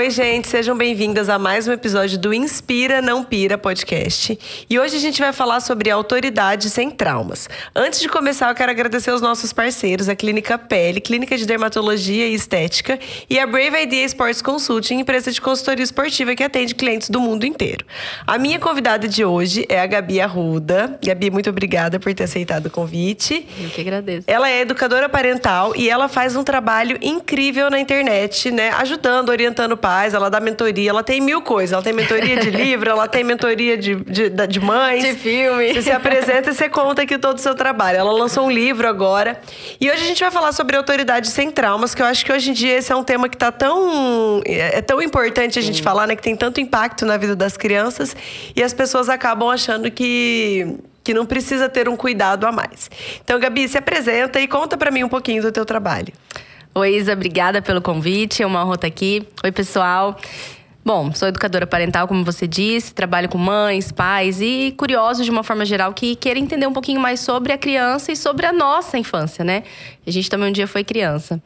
[0.00, 4.38] Oi, gente, sejam bem-vindas a mais um episódio do Inspira Não Pira podcast.
[4.70, 7.50] E hoje a gente vai falar sobre autoridade sem traumas.
[7.76, 12.26] Antes de começar, eu quero agradecer aos nossos parceiros, a Clínica Pele, Clínica de Dermatologia
[12.26, 17.10] e Estética, e a Brave Idea Sports Consulting, empresa de consultoria esportiva que atende clientes
[17.10, 17.84] do mundo inteiro.
[18.26, 20.98] A minha convidada de hoje é a Gabi Arruda.
[21.04, 23.46] Gabi, muito obrigada por ter aceitado o convite.
[23.62, 24.24] Eu que agradeço.
[24.26, 28.70] Ela é educadora parental e ela faz um trabalho incrível na internet, né?
[28.70, 31.72] Ajudando, orientando pais, ela dá mentoria, ela tem mil coisas.
[31.72, 35.02] Ela tem mentoria de livro, ela tem mentoria de, de, de mães.
[35.02, 35.72] De filme.
[35.72, 37.98] Você se apresenta e você conta aqui todo o seu trabalho.
[37.98, 39.40] Ela lançou um livro agora.
[39.80, 42.50] E hoje a gente vai falar sobre autoridade sem traumas, que eu acho que hoje
[42.50, 44.42] em dia esse é um tema que tá tão.
[44.44, 45.82] É tão importante a gente Sim.
[45.82, 46.16] falar, né?
[46.16, 48.16] Que tem tanto impacto na vida das crianças.
[48.54, 52.90] E as pessoas acabam achando que que não precisa ter um cuidado a mais.
[53.24, 56.12] Então, Gabi, se apresenta e conta para mim um pouquinho do teu trabalho.
[56.72, 58.44] Oi, Isa, obrigada pelo convite.
[58.44, 59.26] É uma honra aqui.
[59.42, 60.16] Oi, pessoal.
[60.82, 65.44] Bom, sou educadora parental, como você disse, trabalho com mães, pais e curiosos de uma
[65.44, 68.96] forma geral que querem entender um pouquinho mais sobre a criança e sobre a nossa
[68.96, 69.62] infância, né?
[70.06, 71.40] A gente também um dia foi criança.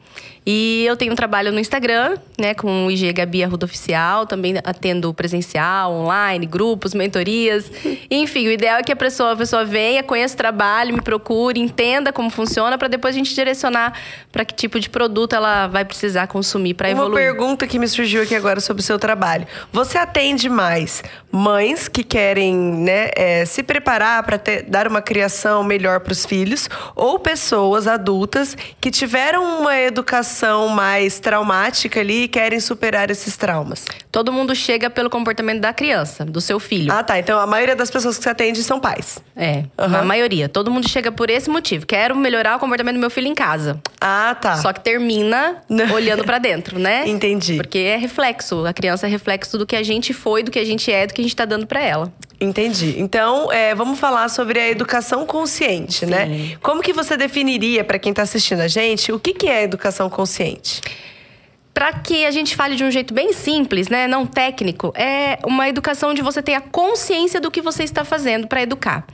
[0.45, 4.55] E eu tenho um trabalho no Instagram, né, com o IG Gabi Arruda Oficial, também
[4.63, 7.71] atendo presencial, online, grupos, mentorias.
[8.09, 11.59] Enfim, o ideal é que a pessoa, a pessoa venha, conheça o trabalho, me procure,
[11.59, 13.99] entenda como funciona, para depois a gente direcionar
[14.31, 17.11] para que tipo de produto ela vai precisar consumir para evoluir.
[17.11, 19.34] Uma pergunta que me surgiu aqui agora sobre o seu trabalho.
[19.71, 25.99] Você atende mais mães que querem né, é, se preparar para dar uma criação melhor
[25.99, 32.59] para os filhos ou pessoas adultas que tiveram uma educação mais traumática ali e querem
[32.59, 33.85] superar esses traumas?
[34.11, 36.91] Todo mundo chega pelo comportamento da criança, do seu filho.
[36.91, 37.19] Ah, tá.
[37.19, 39.19] Então a maioria das pessoas que você atende são pais.
[39.35, 39.95] É, uhum.
[39.97, 40.47] a maioria.
[40.47, 41.85] Todo mundo chega por esse motivo.
[41.85, 43.79] Quero melhorar o comportamento do meu filho em casa.
[43.99, 44.55] Ah, tá.
[44.57, 45.57] Só que termina
[45.93, 47.07] olhando para dentro, né?
[47.07, 47.57] Entendi.
[47.57, 48.65] Porque é reflexo.
[48.65, 51.13] A criança é reflexo do que a gente foi, do que a gente é, do
[51.13, 52.13] que a gente tá dando para ela.
[52.39, 52.95] Entendi.
[52.97, 56.25] Então, é, vamos falar sobre a educação consciente, né?
[56.25, 56.31] Sim.
[56.49, 56.57] né?
[56.61, 60.09] Como que você definiria para quem está assistindo a gente o que, que é educação
[60.09, 60.81] consciente?
[61.73, 65.67] Para que a gente fale de um jeito bem simples, né, não técnico, é uma
[65.67, 69.05] educação onde você tem a consciência do que você está fazendo para educar.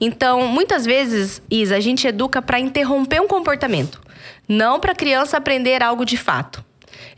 [0.00, 4.00] Então, muitas vezes, Isa, a gente educa para interromper um comportamento,
[4.48, 6.64] não para a criança aprender algo de fato.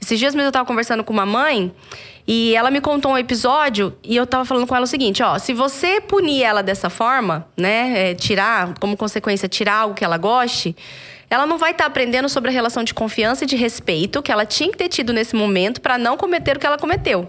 [0.00, 1.72] Esses dias mesmo eu estava conversando com uma mãe
[2.32, 5.36] e ela me contou um episódio e eu tava falando com ela o seguinte: ó,
[5.36, 10.16] se você punir ela dessa forma, né, é, tirar, como consequência, tirar algo que ela
[10.16, 10.76] goste,
[11.28, 14.30] ela não vai estar tá aprendendo sobre a relação de confiança e de respeito que
[14.30, 17.28] ela tinha que ter tido nesse momento para não cometer o que ela cometeu.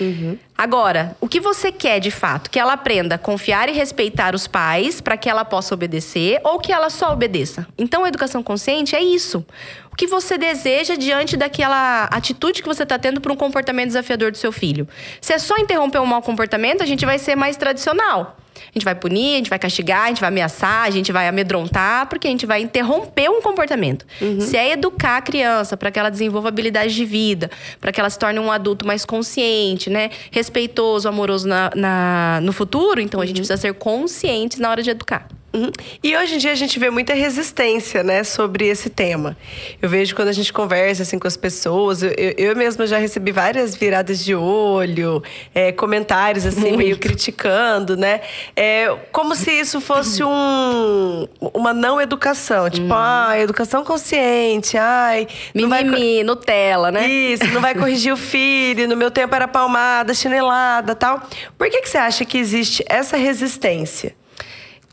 [0.00, 0.38] Uhum.
[0.56, 2.50] Agora, o que você quer de fato?
[2.50, 6.58] Que ela aprenda a confiar e respeitar os pais para que ela possa obedecer ou
[6.58, 7.66] que ela só obedeça?
[7.78, 9.44] Então, a educação consciente é isso.
[9.92, 14.30] O que você deseja diante daquela atitude que você está tendo para um comportamento desafiador
[14.30, 14.88] do seu filho?
[15.20, 18.36] Se é só interromper um mau comportamento, a gente vai ser mais tradicional.
[18.68, 21.28] A gente vai punir, a gente vai castigar, a gente vai ameaçar, a gente vai
[21.28, 24.06] amedrontar, porque a gente vai interromper um comportamento.
[24.20, 24.40] Uhum.
[24.40, 27.50] Se é educar a criança para que ela desenvolva habilidades de vida,
[27.80, 30.10] para que ela se torne um adulto mais consciente, né?
[30.30, 33.46] Respeitoso, amoroso na, na no futuro, então a gente uhum.
[33.46, 35.26] precisa ser conscientes na hora de educar.
[35.52, 35.70] Uhum.
[36.02, 39.36] E hoje em dia a gente vê muita resistência, né, sobre esse tema.
[39.82, 43.32] Eu vejo quando a gente conversa assim com as pessoas, eu, eu mesma já recebi
[43.32, 45.22] várias viradas de olho,
[45.54, 46.78] é, comentários assim Muito.
[46.78, 48.20] meio criticando, né,
[48.54, 52.96] é, como se isso fosse um, uma não educação, tipo, hum.
[52.96, 56.24] ah, educação consciente, ai, mimimi, vai...
[56.24, 57.08] Nutella, né?
[57.08, 58.88] Isso, não vai corrigir o filho.
[58.88, 61.22] No meu tempo era palmada, chinelada, tal.
[61.58, 64.14] Por que que você acha que existe essa resistência?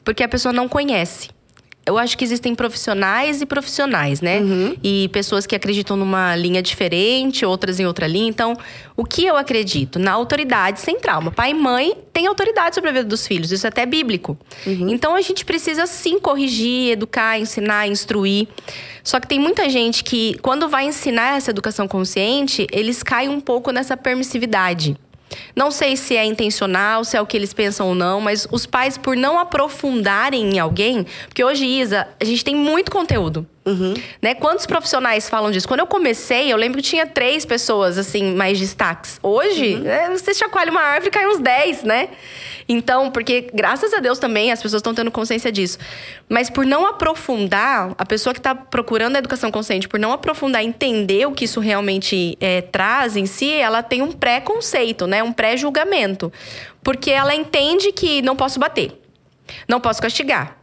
[0.07, 1.27] Porque a pessoa não conhece.
[1.85, 4.39] Eu acho que existem profissionais e profissionais, né?
[4.39, 4.77] Uhum.
[4.81, 8.29] E pessoas que acreditam numa linha diferente, outras em outra linha.
[8.29, 8.55] Então,
[8.95, 9.99] o que eu acredito?
[9.99, 11.29] Na autoridade sem trauma.
[11.29, 14.37] Pai e mãe têm autoridade sobre a vida dos filhos, isso é até bíblico.
[14.65, 14.87] Uhum.
[14.87, 18.47] Então, a gente precisa sim corrigir, educar, ensinar, instruir.
[19.03, 23.41] Só que tem muita gente que, quando vai ensinar essa educação consciente, eles caem um
[23.41, 24.95] pouco nessa permissividade.
[25.55, 28.65] Não sei se é intencional, se é o que eles pensam ou não, mas os
[28.65, 33.45] pais, por não aprofundarem em alguém, porque hoje, Isa, a gente tem muito conteúdo.
[33.65, 33.95] Uhum.
[34.21, 34.33] Né?
[34.33, 35.67] Quantos profissionais falam disso?
[35.67, 39.19] Quando eu comecei, eu lembro que tinha três pessoas, assim, mais destaques.
[39.21, 39.87] Hoje, uhum.
[39.87, 42.09] é, você chacoalha uma árvore e cai uns dez, né?
[42.69, 45.77] Então, porque graças a Deus também as pessoas estão tendo consciência disso.
[46.27, 50.63] Mas por não aprofundar, a pessoa que está procurando a educação consciente, por não aprofundar,
[50.63, 55.23] entender o que isso realmente é, traz em si, ela tem um pré-conceito, né?
[55.23, 56.31] Um pré-julgamento.
[56.83, 59.01] Porque ela entende que não posso bater,
[59.67, 60.56] não posso castigar.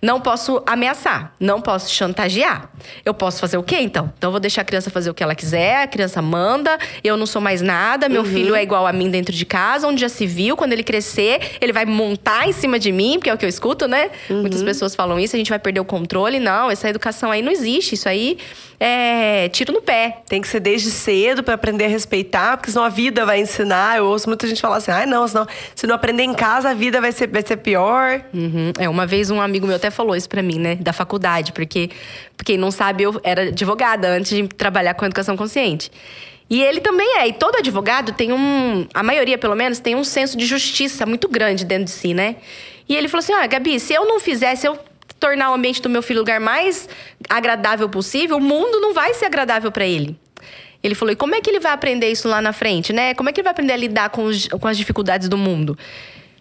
[0.00, 2.70] Não posso ameaçar, não posso chantagear.
[3.04, 4.12] Eu posso fazer o quê então?
[4.16, 7.16] Então eu vou deixar a criança fazer o que ela quiser, a criança manda, eu
[7.16, 8.28] não sou mais nada, meu uhum.
[8.28, 11.56] filho é igual a mim dentro de casa, onde já se viu, quando ele crescer,
[11.60, 14.10] ele vai montar em cima de mim, porque é o que eu escuto, né?
[14.28, 14.42] Uhum.
[14.42, 16.38] Muitas pessoas falam isso, a gente vai perder o controle.
[16.38, 17.94] Não, essa educação aí não existe.
[17.94, 18.38] Isso aí
[18.78, 20.22] é tiro no pé.
[20.26, 23.98] Tem que ser desde cedo para aprender a respeitar, porque senão a vida vai ensinar.
[23.98, 26.74] Eu ouço muita gente falar assim: ah, não, senão, se não aprender em casa, a
[26.74, 28.22] vida vai ser, vai ser pior.
[28.32, 28.72] Uhum.
[28.78, 31.90] É, uma vez um amigo meu até falou isso para mim, né, da faculdade, porque,
[32.44, 35.90] quem não sabe, eu era advogada antes de trabalhar com educação consciente.
[36.50, 37.28] E ele também é.
[37.28, 38.86] E todo advogado tem um.
[38.92, 42.36] A maioria, pelo menos, tem um senso de justiça muito grande dentro de si, né?
[42.88, 44.76] E ele falou assim: ah, Gabi, se eu não fizesse, eu
[45.20, 46.88] tornar o ambiente do meu filho o lugar mais
[47.28, 50.18] agradável possível, o mundo não vai ser agradável para ele.
[50.82, 53.14] Ele falou: e como é que ele vai aprender isso lá na frente, né?
[53.14, 55.78] Como é que ele vai aprender a lidar com, os, com as dificuldades do mundo?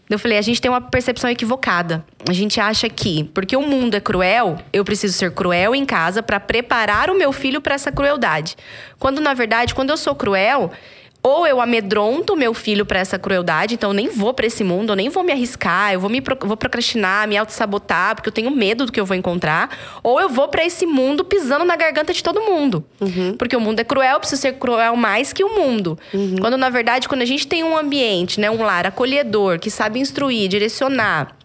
[0.09, 2.03] Eu falei, a gente tem uma percepção equivocada.
[2.27, 6.23] A gente acha que, porque o mundo é cruel, eu preciso ser cruel em casa
[6.23, 8.55] para preparar o meu filho para essa crueldade.
[8.97, 10.71] Quando na verdade, quando eu sou cruel,
[11.21, 14.91] ou eu amedronto meu filho para essa crueldade, então eu nem vou para esse mundo,
[14.91, 18.49] eu nem vou me arriscar, eu vou me vou procrastinar, me auto-sabotar, porque eu tenho
[18.51, 19.69] medo do que eu vou encontrar,
[20.01, 22.83] ou eu vou para esse mundo pisando na garganta de todo mundo.
[23.01, 23.35] Uhum.
[23.37, 25.99] Porque o mundo é cruel, eu preciso ser cruel mais que o mundo.
[26.13, 26.37] Uhum.
[26.39, 29.99] Quando na verdade, quando a gente tem um ambiente, né, um lar acolhedor, que sabe
[29.99, 31.38] instruir, direcionar,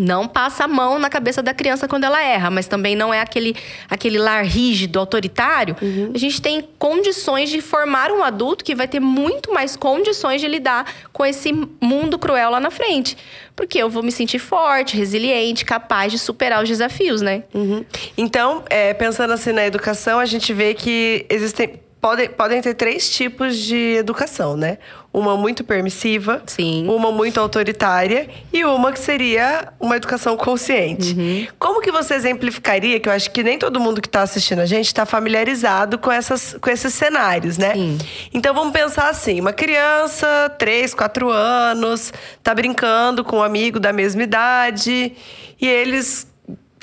[0.00, 3.20] não passa a mão na cabeça da criança quando ela erra, mas também não é
[3.20, 3.54] aquele,
[3.88, 5.76] aquele lar rígido, autoritário.
[5.80, 6.10] Uhum.
[6.14, 10.48] A gente tem condições de formar um adulto que vai ter muito mais condições de
[10.48, 13.16] lidar com esse mundo cruel lá na frente.
[13.54, 17.44] Porque eu vou me sentir forte, resiliente, capaz de superar os desafios, né?
[17.54, 17.84] Uhum.
[18.18, 23.08] Então, é, pensando assim na educação, a gente vê que existem podem, podem ter três
[23.08, 24.76] tipos de educação, né?
[25.14, 26.88] Uma muito permissiva, Sim.
[26.88, 31.14] uma muito autoritária e uma que seria uma educação consciente.
[31.14, 31.46] Uhum.
[31.56, 34.66] Como que você exemplificaria, que eu acho que nem todo mundo que está assistindo a
[34.66, 37.74] gente está familiarizado com, essas, com esses cenários, né?
[37.74, 37.98] Sim.
[38.32, 42.12] Então vamos pensar assim: uma criança, três, quatro anos,
[42.42, 45.12] tá brincando com um amigo da mesma idade
[45.60, 46.26] e eles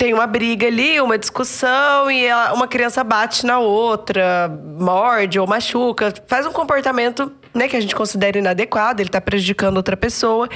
[0.02, 4.50] tem uma briga ali, uma discussão e ela, uma criança bate na outra,
[4.80, 9.76] morde ou machuca, faz um comportamento né, que a gente considera inadequado, ele está prejudicando
[9.76, 10.48] outra pessoa.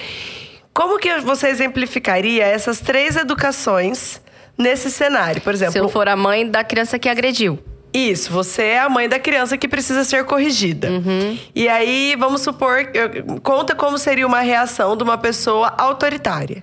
[0.72, 4.20] Como que você exemplificaria essas três educações
[4.56, 5.40] nesse cenário?
[5.40, 7.58] Por exemplo, se eu for a mãe da criança que agrediu.
[7.92, 10.90] Isso, você é a mãe da criança que precisa ser corrigida.
[10.90, 11.38] Uhum.
[11.54, 12.90] E aí, vamos supor,
[13.42, 16.62] conta como seria uma reação de uma pessoa autoritária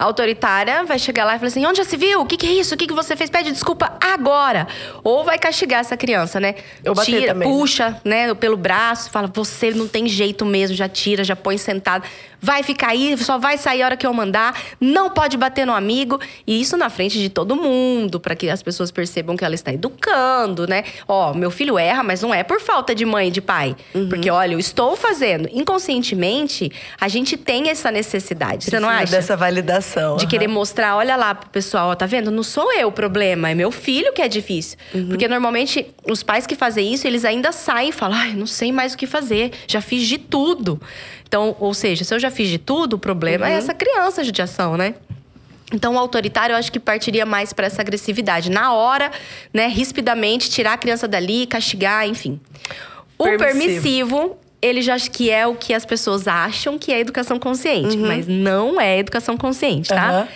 [0.00, 2.22] autoritária vai chegar lá e falar assim: onde já se viu?
[2.22, 2.74] O que, que é isso?
[2.74, 3.28] O que, que você fez?
[3.28, 4.66] Pede desculpa agora.
[5.04, 6.54] Ou vai castigar essa criança, né?
[6.82, 7.48] Eu tira, também.
[7.48, 12.04] puxa, né, pelo braço, fala: você não tem jeito mesmo, já tira, já põe sentado
[12.40, 15.72] vai ficar aí, só vai sair a hora que eu mandar, não pode bater no
[15.72, 16.18] amigo.
[16.46, 19.72] E isso na frente de todo mundo, para que as pessoas percebam que ela está
[19.72, 20.84] educando, né?
[21.06, 23.76] Ó, meu filho erra, mas não é por falta de mãe e de pai.
[23.94, 24.08] Uhum.
[24.08, 25.48] Porque, olha, eu estou fazendo.
[25.52, 26.70] Inconscientemente,
[27.00, 28.66] a gente tem essa necessidade.
[28.66, 29.12] Você não acha?
[29.12, 30.16] Dessa validação.
[30.16, 30.30] De uhum.
[30.30, 32.30] querer mostrar, olha lá pro pessoal, ó, tá vendo?
[32.30, 34.78] Não sou eu o problema, é meu filho que é difícil.
[34.94, 35.08] Uhum.
[35.08, 38.72] Porque normalmente os pais que fazem isso, eles ainda saem e falam: ai, não sei
[38.72, 40.80] mais o que fazer, já fiz de tudo.
[41.30, 43.54] Então, ou seja, se eu já fiz de tudo, o problema é uhum.
[43.56, 44.94] é essa criança de ação, né?
[45.72, 48.50] Então, o autoritário, eu acho que partiria mais para essa agressividade.
[48.50, 49.10] Na hora,
[49.54, 52.40] né, rispidamente, tirar a criança dali, castigar, enfim.
[53.16, 57.00] O permissivo, permissivo ele já acho que é o que as pessoas acham que é
[57.00, 58.06] educação consciente, uhum.
[58.06, 60.22] mas não é educação consciente, tá?
[60.22, 60.28] Uhum.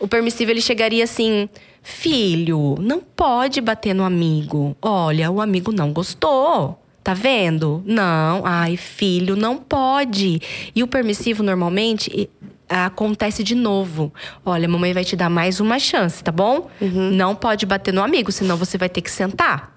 [0.00, 1.48] O permissivo, ele chegaria assim:
[1.82, 4.76] filho, não pode bater no amigo.
[4.82, 6.81] Olha, o amigo não gostou.
[7.02, 7.82] Tá vendo?
[7.84, 8.42] Não.
[8.44, 10.40] Ai, filho, não pode.
[10.74, 12.30] E o permissivo, normalmente,
[12.68, 14.12] acontece de novo.
[14.44, 16.70] Olha, mamãe vai te dar mais uma chance, tá bom?
[16.80, 17.10] Uhum.
[17.10, 19.76] Não pode bater no amigo, senão você vai ter que sentar.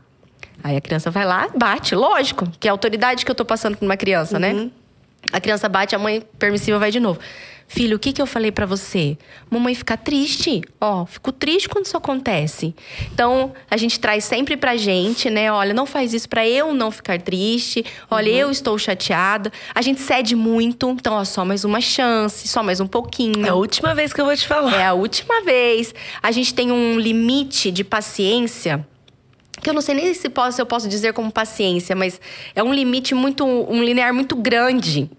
[0.64, 3.78] Aí a criança vai lá, bate, lógico, que é a autoridade que eu tô passando
[3.78, 4.54] pra uma criança, né?
[4.54, 4.66] uhum.
[4.66, 4.72] né?
[5.32, 7.20] A criança bate, a mãe permissiva vai de novo.
[7.68, 9.18] Filho, o que, que eu falei para você?
[9.50, 10.62] Mamãe fica triste.
[10.80, 12.76] Ó, oh, fico triste quando isso acontece.
[13.12, 15.52] Então, a gente traz sempre pra gente, né?
[15.52, 17.84] Olha, não faz isso para eu não ficar triste.
[18.10, 18.38] Olha, uhum.
[18.38, 19.52] eu estou chateada.
[19.74, 20.90] A gente cede muito.
[20.92, 23.46] Então, ó, só mais uma chance, só mais um pouquinho.
[23.46, 24.80] É a última vez que eu vou te falar.
[24.80, 25.94] É a última vez.
[26.22, 28.86] A gente tem um limite de paciência
[29.62, 32.22] que eu não sei nem se, posso, se eu posso dizer como paciência, mas
[32.54, 35.10] é um limite muito, um linear muito grande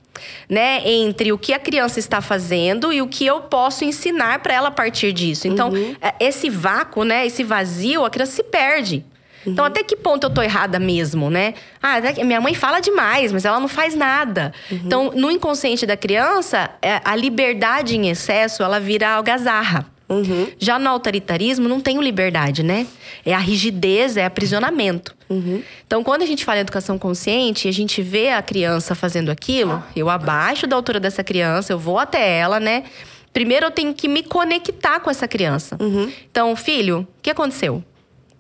[0.49, 4.55] né, entre o que a criança está fazendo e o que eu posso ensinar para
[4.55, 5.49] ela a partir disso.
[5.49, 5.97] Então, uhum.
[6.01, 8.97] É, esse vácuo, né, esse vazio, a criança se perde.
[8.97, 9.53] Então, uhum.
[9.53, 11.55] Então, até que ponto eu tô errada mesmo, né?
[11.83, 14.53] Ah, minha mãe fala demais, mas ela não faz nada.
[14.71, 14.81] Uhum.
[14.85, 19.87] Então, no inconsciente da criança, é, a liberdade em excesso, ela vira algazarra.
[20.09, 20.47] Uhum.
[20.59, 22.87] Já no autoritarismo não tem liberdade, né?
[23.25, 25.15] É a rigidez, é aprisionamento.
[25.29, 25.63] Uhum.
[25.87, 29.83] Então, quando a gente fala em educação consciente, a gente vê a criança fazendo aquilo,
[29.95, 32.85] eu abaixo da altura dessa criança, eu vou até ela, né?
[33.33, 35.77] Primeiro eu tenho que me conectar com essa criança.
[35.81, 36.11] Uhum.
[36.31, 37.83] Então, filho, o que aconteceu?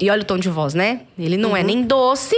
[0.00, 1.00] E olha o tom de voz, né?
[1.18, 1.66] Ele não é uhum.
[1.66, 2.36] nem doce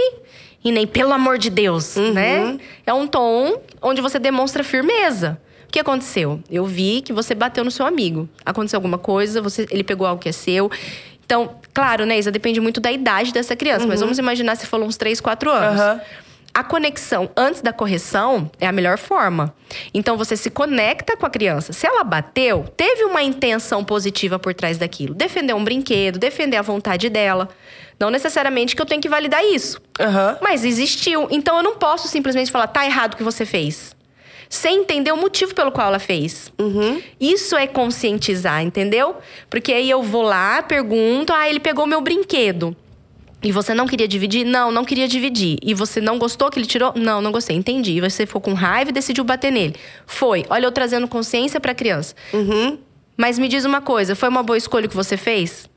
[0.63, 2.13] e nem pelo amor de Deus, uhum.
[2.13, 2.57] né?
[2.85, 5.39] É um tom onde você demonstra firmeza.
[5.69, 6.41] O que aconteceu?
[6.49, 8.27] Eu vi que você bateu no seu amigo.
[8.43, 10.69] Aconteceu alguma coisa, você, ele pegou algo que é seu.
[11.23, 13.83] Então, claro, né, Isa, depende muito da idade dessa criança.
[13.83, 13.89] Uhum.
[13.89, 15.79] Mas vamos imaginar se falou uns 3, 4 anos.
[15.79, 15.99] Uhum.
[16.55, 19.53] A conexão antes da correção é a melhor forma.
[19.93, 21.71] Então você se conecta com a criança.
[21.71, 25.13] Se ela bateu, teve uma intenção positiva por trás daquilo.
[25.13, 27.47] Defender um brinquedo, defender a vontade dela.
[27.99, 29.79] Não necessariamente que eu tenho que validar isso.
[29.99, 30.37] Uhum.
[30.41, 31.27] Mas existiu.
[31.29, 33.98] Então eu não posso simplesmente falar, tá errado o que você fez
[34.49, 36.51] sem entender o motivo pelo qual ela fez.
[36.59, 36.99] Uhum.
[37.19, 39.17] Isso é conscientizar, entendeu?
[39.47, 42.75] Porque aí eu vou lá, pergunto, ah, ele pegou meu brinquedo.
[43.41, 44.45] E você não queria dividir?
[44.45, 45.57] Não, não queria dividir.
[45.63, 46.91] E você não gostou que ele tirou?
[46.95, 47.55] Não, não gostei.
[47.55, 47.93] Entendi.
[47.93, 49.75] E você ficou com raiva e decidiu bater nele.
[50.05, 50.45] Foi.
[50.49, 52.15] Olha, eu trazendo consciência pra criança.
[52.33, 52.77] Uhum.
[53.15, 55.69] Mas me diz uma coisa: foi uma boa escolha que você fez?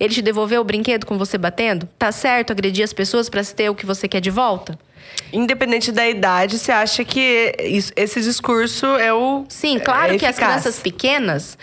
[0.00, 1.86] Ele te devolveu o brinquedo com você batendo?
[1.98, 4.78] Tá certo agredir as pessoas para ter o que você quer de volta?
[5.32, 9.44] Independente da idade, você acha que isso, esse discurso é o.
[9.48, 11.56] Sim, claro é que as crianças pequenas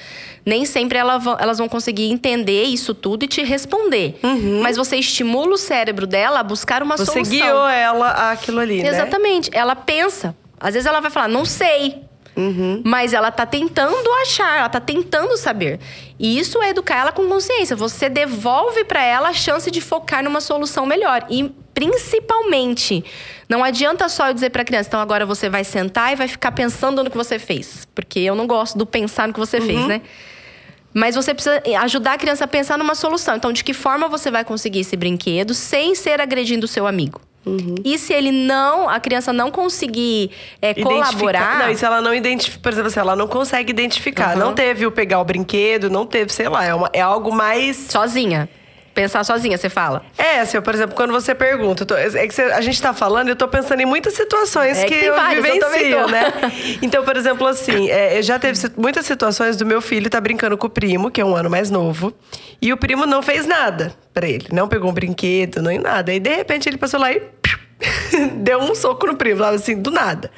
[0.45, 4.17] nem sempre elas vão, conseguir entender isso tudo e te responder.
[4.23, 4.61] Uhum.
[4.61, 7.25] Mas você estimula o cérebro dela a buscar uma você solução.
[7.25, 8.89] Você guiou ela àquilo ali, né?
[8.89, 9.51] Exatamente.
[9.53, 10.35] Ela pensa.
[10.59, 12.03] Às vezes ela vai falar, não sei.
[12.35, 12.81] Uhum.
[12.85, 15.79] Mas ela tá tentando achar, ela tá tentando saber.
[16.17, 17.75] E isso é educar ela com consciência.
[17.75, 21.25] Você devolve para ela a chance de focar numa solução melhor.
[21.29, 23.05] E principalmente,
[23.47, 26.27] não adianta só eu dizer para a criança, então agora você vai sentar e vai
[26.27, 29.59] ficar pensando no que você fez, porque eu não gosto do pensar no que você
[29.59, 29.65] uhum.
[29.65, 30.01] fez, né?
[30.93, 33.35] Mas você precisa ajudar a criança a pensar numa solução.
[33.35, 37.21] Então, de que forma você vai conseguir esse brinquedo sem ser agredindo o seu amigo?
[37.45, 37.75] Uhum.
[37.85, 40.31] E se ele não, a criança não conseguir
[40.61, 41.59] é, colaborar.
[41.59, 44.45] Não, e se ela não identifica, por exemplo, se ela não consegue identificar, uhum.
[44.45, 47.77] não teve o pegar o brinquedo, não teve, sei lá, é, uma, é algo mais.
[47.89, 48.49] Sozinha
[48.99, 50.03] pensar sozinha, você fala?
[50.17, 53.29] É, assim, por exemplo, quando você pergunta, tô, é que você, a gente tá falando,
[53.29, 56.33] eu tô pensando em muitas situações é que, que eu várias, vivencio, eu né?
[56.81, 60.67] Então, por exemplo, assim, é, já teve muitas situações do meu filho tá brincando com
[60.67, 62.13] o primo, que é um ano mais novo,
[62.61, 66.13] e o primo não fez nada para ele, não pegou um brinquedo, nem nada.
[66.13, 67.21] E de repente ele passou lá e
[68.35, 70.31] deu um soco no primo, assim, do nada.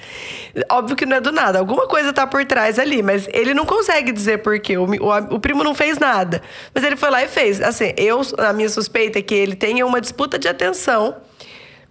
[0.70, 3.66] Óbvio que não é do nada, alguma coisa tá por trás ali, mas ele não
[3.66, 4.78] consegue dizer por quê.
[4.78, 6.42] O, o, o, primo não fez nada.
[6.74, 7.62] Mas ele foi lá e fez.
[7.62, 11.16] Assim, eu, a minha suspeita é que ele tenha uma disputa de atenção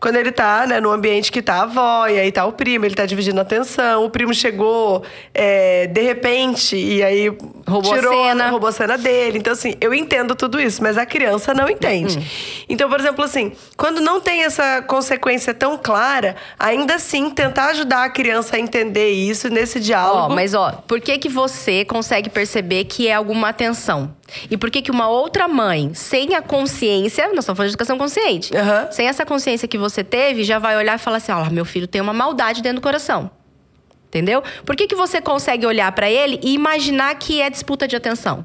[0.00, 2.87] quando ele tá, né, no ambiente que tá a avó, e aí tá o primo,
[2.87, 5.02] ele tá dividindo a atenção, o primo chegou
[5.35, 7.28] é, de repente, e aí
[7.69, 8.49] roubou tirou, a cena.
[8.49, 9.38] roubou a cena dele.
[9.38, 12.16] Então, assim, eu entendo tudo isso, mas a criança não entende.
[12.16, 12.25] Uhum.
[12.69, 18.04] Então, por exemplo, assim, quando não tem essa consequência tão clara, ainda assim, tentar ajudar
[18.04, 20.33] a criança a entender isso nesse diálogo.
[20.33, 24.14] Ó, mas ó, por que que você consegue perceber que é alguma atenção?
[24.51, 27.99] E por que que uma outra mãe, sem a consciência, nós estamos falando de educação
[27.99, 28.93] consciente, uhum.
[28.93, 31.65] sem essa consciência que você teve, já vai olhar e falar assim: ó, oh, meu
[31.65, 33.31] filho tem uma maldade dentro do coração.
[34.09, 34.43] Entendeu?
[34.67, 38.45] Por que, que você consegue olhar para ele e imaginar que é disputa de atenção?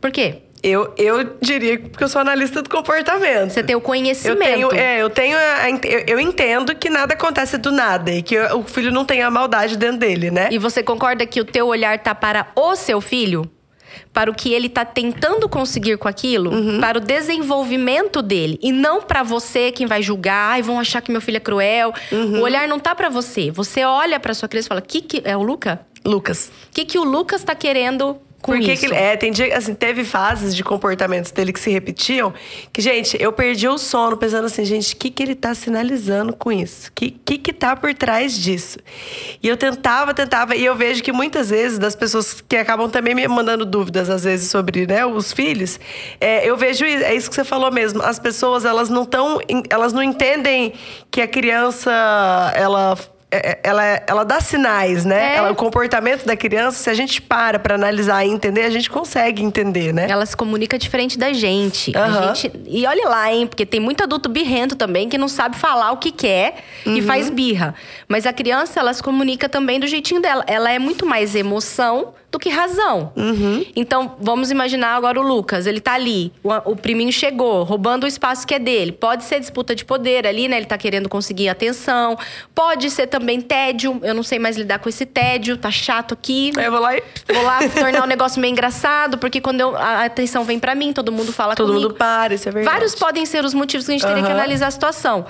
[0.00, 0.42] Por quê?
[0.62, 3.50] Eu, eu diria que eu sou analista do comportamento.
[3.50, 4.60] Você tem o conhecimento.
[4.60, 5.36] Eu tenho, é, eu tenho.
[5.36, 9.22] A, eu, eu, entendo que nada acontece do nada e que o filho não tem
[9.22, 10.48] a maldade dentro dele, né?
[10.52, 13.50] E você concorda que o teu olhar tá para o seu filho?
[14.12, 16.80] Para o que ele está tentando conseguir com aquilo, uhum.
[16.80, 21.10] para o desenvolvimento dele e não para você quem vai julgar, e vão achar que
[21.10, 21.92] meu filho é cruel.
[22.10, 22.40] Uhum.
[22.40, 23.50] O olhar não tá para você.
[23.50, 25.80] Você olha para sua criança e fala: "Que que é o Luca?
[26.04, 26.50] Lucas.
[26.68, 28.88] O que que o Lucas está querendo com Porque isso.
[28.88, 32.34] Que, é, tem dia, assim, teve fases de comportamentos dele que se repetiam,
[32.72, 36.32] que, gente, eu perdi o sono pensando assim, gente, o que, que ele tá sinalizando
[36.32, 36.88] com isso?
[36.88, 38.80] O que, que que tá por trás disso?
[39.40, 43.14] E eu tentava, tentava, e eu vejo que muitas vezes, das pessoas que acabam também
[43.14, 45.78] me mandando dúvidas, às vezes, sobre né, os filhos,
[46.20, 49.38] é, eu vejo, é isso que você falou mesmo, as pessoas, elas não estão,
[49.70, 50.72] elas não entendem
[51.12, 51.92] que a criança,
[52.56, 52.98] ela
[53.62, 55.32] ela, ela dá sinais, né?
[55.32, 55.36] É.
[55.36, 58.90] Ela, o comportamento da criança, se a gente para para analisar e entender, a gente
[58.90, 60.06] consegue entender, né?
[60.08, 61.92] Ela se comunica diferente da gente.
[61.96, 62.34] Uhum.
[62.34, 62.52] gente.
[62.66, 63.46] E olha lá, hein?
[63.46, 66.96] Porque tem muito adulto birrento também que não sabe falar o que quer uhum.
[66.96, 67.74] e faz birra.
[68.06, 70.44] Mas a criança, ela se comunica também do jeitinho dela.
[70.46, 73.12] Ela é muito mais emoção do que razão.
[73.14, 73.62] Uhum.
[73.76, 75.66] Então, vamos imaginar agora o Lucas.
[75.66, 78.90] Ele tá ali, o, o priminho chegou, roubando o espaço que é dele.
[78.90, 80.56] Pode ser disputa de poder ali, né?
[80.56, 82.16] Ele tá querendo conseguir atenção.
[82.54, 84.00] Pode ser também tédio.
[84.02, 86.50] Eu não sei mais lidar com esse tédio, tá chato aqui.
[86.56, 87.02] Aí eu vou lá e.
[87.32, 90.92] Vou lá tornar o negócio meio engraçado, porque quando eu- a atenção vem pra mim,
[90.94, 91.88] todo mundo fala Todo comigo.
[91.88, 92.74] mundo para, isso é verdade.
[92.74, 95.26] Vários podem ser os motivos que a gente teria que analisar a situação.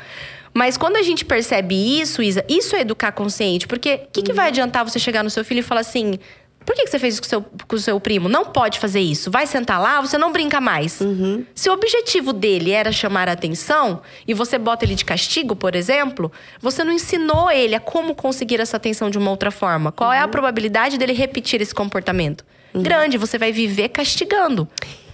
[0.54, 3.66] Mas quando a gente percebe isso, Isa, isso é educar consciente.
[3.66, 4.37] Porque o que, que Uhum.
[4.37, 6.18] vai adiantar você chegar no seu filho e falar assim:
[6.64, 8.28] por que, que você fez isso com o, seu, com o seu primo?
[8.28, 9.31] Não pode fazer isso.
[9.31, 11.00] Vai sentar lá, você não brinca mais.
[11.00, 11.45] Uhum.
[11.54, 15.75] Se o objetivo dele era chamar a atenção e você bota ele de castigo, por
[15.75, 19.90] exemplo, você não ensinou ele a como conseguir essa atenção de uma outra forma.
[19.92, 20.25] Qual é Uhum.
[20.25, 22.45] a probabilidade dele repetir esse comportamento?
[22.75, 24.66] Grande, você vai viver castigando.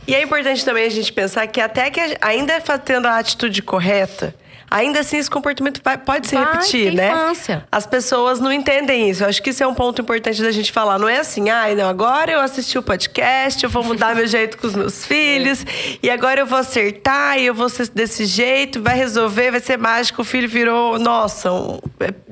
[0.07, 4.35] E é importante também a gente pensar que até que ainda tendo a atitude correta,
[4.71, 7.09] ainda assim esse comportamento vai- pode se Vai, repetir, né?
[7.11, 7.65] infância.
[7.71, 9.25] As pessoas não entendem isso.
[9.25, 10.99] Eu acho que isso é um ponto importante da gente falar.
[10.99, 14.59] Não é assim, ai, não, agora eu assisti o podcast, eu vou mudar meu jeito
[14.59, 15.65] com os meus filhos,
[16.03, 19.79] e agora eu vou acertar, e eu vou ser desse jeito, vai resolver, vai ser
[19.79, 21.79] mágico, o filho virou, nossa, um,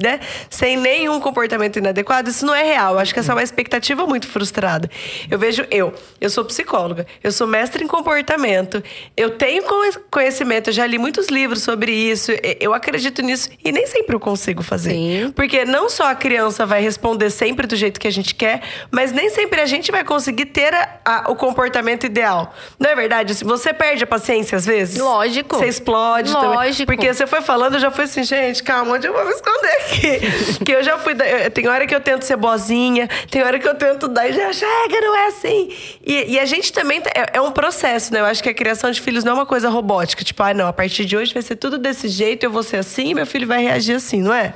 [0.00, 0.20] né?
[0.50, 2.28] Sem nenhum comportamento inadequado.
[2.30, 2.94] Isso não é real.
[2.94, 4.88] Eu acho que essa é uma expectativa muito frustrada.
[5.30, 8.82] Eu vejo eu, eu sou psicóloga, eu sou mestre em comportamento,
[9.16, 13.48] eu tenho conhe- conhecimento, eu já li muitos livros sobre isso, e- eu acredito nisso
[13.64, 14.90] e nem sempre eu consigo fazer.
[14.90, 15.32] Sim.
[15.34, 19.12] Porque não só a criança vai responder sempre do jeito que a gente quer, mas
[19.12, 22.54] nem sempre a gente vai conseguir ter a- a- o comportamento ideal.
[22.78, 23.34] Não é verdade?
[23.44, 24.98] Você perde a paciência às vezes?
[24.98, 25.56] Lógico.
[25.56, 26.48] Você explode também.
[26.50, 26.86] Lógico.
[26.86, 29.72] Porque você foi falando, eu já fui assim, gente, calma, onde eu vou me esconder
[29.82, 30.20] aqui?
[30.64, 31.14] que eu já fui.
[31.54, 34.52] Tem hora que eu tento ser boazinha, tem hora que eu tento dar e já
[34.52, 35.68] chega, não é assim.
[36.04, 37.00] E, e a gente também.
[37.00, 38.20] tá- É, é um processo, né?
[38.20, 40.22] Eu acho que a criação de filhos não é uma coisa robótica.
[40.24, 42.78] Tipo, ah, não, a partir de hoje vai ser tudo desse jeito, eu vou ser
[42.78, 44.54] assim, meu filho vai reagir assim, não é?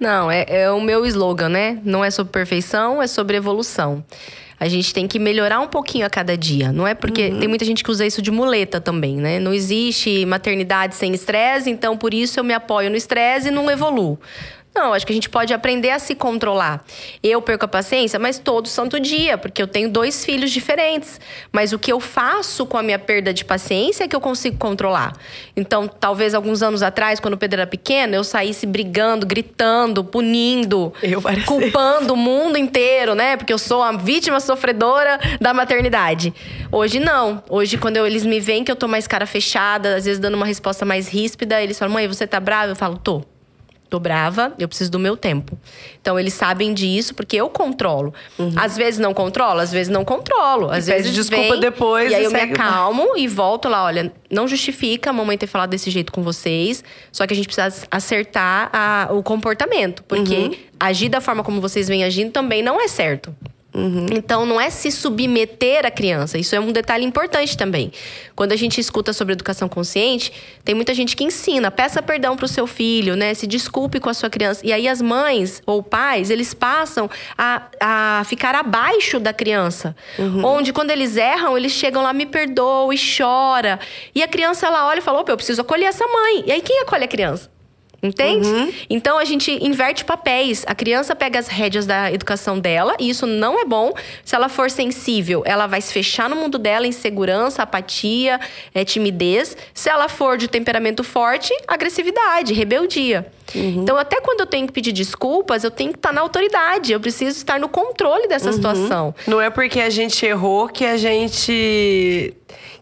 [0.00, 1.78] Não, é, é o meu slogan, né?
[1.84, 4.04] Não é sobre perfeição, é sobre evolução.
[4.58, 6.70] A gente tem que melhorar um pouquinho a cada dia.
[6.70, 9.40] Não é porque tem muita gente que usa isso de muleta também, né?
[9.40, 13.68] Não existe maternidade sem estresse, então por isso eu me apoio no estresse e não
[13.68, 14.18] evoluo.
[14.74, 16.82] Não, acho que a gente pode aprender a se controlar.
[17.22, 21.20] Eu perco a paciência, mas todo santo dia, porque eu tenho dois filhos diferentes.
[21.52, 24.56] Mas o que eu faço com a minha perda de paciência é que eu consigo
[24.56, 25.12] controlar.
[25.54, 30.90] Então, talvez alguns anos atrás, quando o Pedro era pequeno, eu saísse brigando, gritando, punindo,
[31.44, 33.36] culpando o mundo inteiro, né?
[33.36, 36.32] Porque eu sou a vítima sofredora da maternidade.
[36.72, 37.42] Hoje não.
[37.50, 40.34] Hoje, quando eu- eles me veem que eu tô mais cara fechada, às vezes dando
[40.34, 42.72] uma resposta mais ríspida, eles falam: mãe, você tá brava?
[42.72, 43.22] Eu falo: tô.
[43.92, 45.58] Tô brava, eu preciso do meu tempo.
[46.00, 48.14] Então, eles sabem disso porque eu controlo.
[48.56, 50.70] Às vezes não controlo, às vezes não controlo.
[50.70, 50.94] Às Uhum.
[50.94, 53.84] pede vezes desculpa vem, depois E aí e eu me acalmo e volto lá.
[53.84, 56.82] Olha, não justifica a mamãe ter falado desse jeito com vocês.
[57.12, 60.02] Só que a gente precisa acertar a- o comportamento.
[60.04, 60.54] Porque Uhum.
[60.80, 63.36] agir da forma como vocês vêm agindo também não é certo.
[64.12, 66.36] Então, não é se submeter à criança.
[66.38, 67.90] Isso é um detalhe importante também.
[68.36, 70.32] Quando a gente escuta sobre educação consciente,
[70.64, 73.32] tem muita gente que ensina, peça perdão para o seu filho, né?
[73.34, 74.60] Se desculpe com a sua criança.
[74.64, 79.96] E aí as mães ou pais, eles passam a, a ficar abaixo da criança.
[80.44, 83.78] Onde, quando eles erram, eles chegam lá, me perdoa e chora.
[84.14, 86.44] E a criança, ela olha e fala, opa, eu preciso acolher essa mãe.
[86.46, 87.51] E aí, quem acolhe a criança?
[88.02, 88.86] Entende?
[88.90, 90.64] Então a gente inverte papéis.
[90.66, 93.92] A criança pega as rédeas da educação dela, e isso não é bom.
[94.24, 98.40] Se ela for sensível, ela vai se fechar no mundo dela, insegurança, apatia,
[98.74, 99.56] é, timidez.
[99.72, 103.30] Se ela for de temperamento forte, agressividade, rebeldia.
[103.54, 106.92] Então, até quando eu tenho que pedir desculpas, eu tenho que estar na autoridade.
[106.92, 109.14] Eu preciso estar no controle dessa situação.
[109.26, 112.34] Não é porque a gente errou que a gente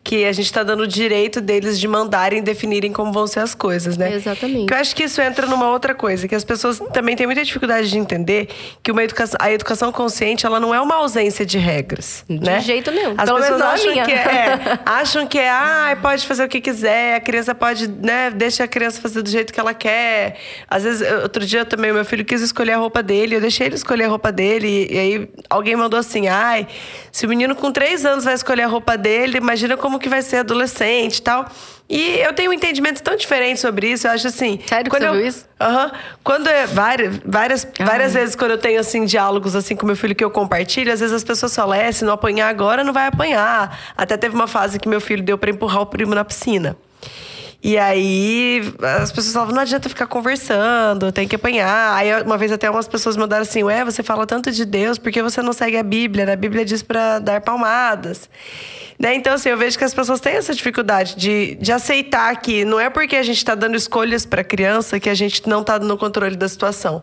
[0.02, 3.54] que a gente tá dando o direito deles de mandarem definirem como vão ser as
[3.54, 4.14] coisas, né?
[4.14, 4.66] Exatamente.
[4.66, 7.44] Que eu acho que isso entra numa outra coisa, que as pessoas também têm muita
[7.44, 8.48] dificuldade de entender
[8.82, 12.60] que uma educação, a educação consciente, ela não é uma ausência de regras, De né?
[12.60, 13.14] jeito nenhum.
[13.16, 16.48] As Pelo pessoas não a acham que é, acham que é, ah, pode fazer o
[16.48, 20.38] que quiser, a criança pode, né, deixa a criança fazer do jeito que ela quer.
[20.68, 23.74] Às vezes, outro dia também, meu filho quis escolher a roupa dele, eu deixei ele
[23.74, 26.66] escolher a roupa dele, e aí alguém mandou assim, ai,
[27.12, 30.22] se o menino com três anos vai escolher a roupa dele, imagina como que vai
[30.22, 31.46] ser adolescente e tal.
[31.88, 34.60] E eu tenho um entendimento tão diferente sobre isso, eu acho assim...
[34.64, 35.44] Sério quando eu, isso?
[35.60, 35.90] Aham.
[36.22, 40.14] Quando é várias, várias, várias vezes quando eu tenho assim diálogos assim com meu filho
[40.14, 43.06] que eu compartilho, às vezes as pessoas falam, é, se não apanhar agora, não vai
[43.06, 43.76] apanhar.
[43.96, 46.76] Até teve uma fase que meu filho deu pra empurrar o primo na piscina.
[47.62, 48.62] E aí
[49.00, 51.94] as pessoas falavam, não adianta ficar conversando, tem que apanhar.
[51.94, 55.12] Aí uma vez até umas pessoas mandaram assim, ué, você fala tanto de Deus, por
[55.12, 56.32] que você não segue a Bíblia?
[56.32, 58.30] A Bíblia diz para dar palmadas.
[58.98, 59.14] Né?
[59.14, 62.78] Então, assim, eu vejo que as pessoas têm essa dificuldade de, de aceitar que não
[62.78, 65.96] é porque a gente está dando escolhas para criança que a gente não está no
[65.96, 67.02] controle da situação.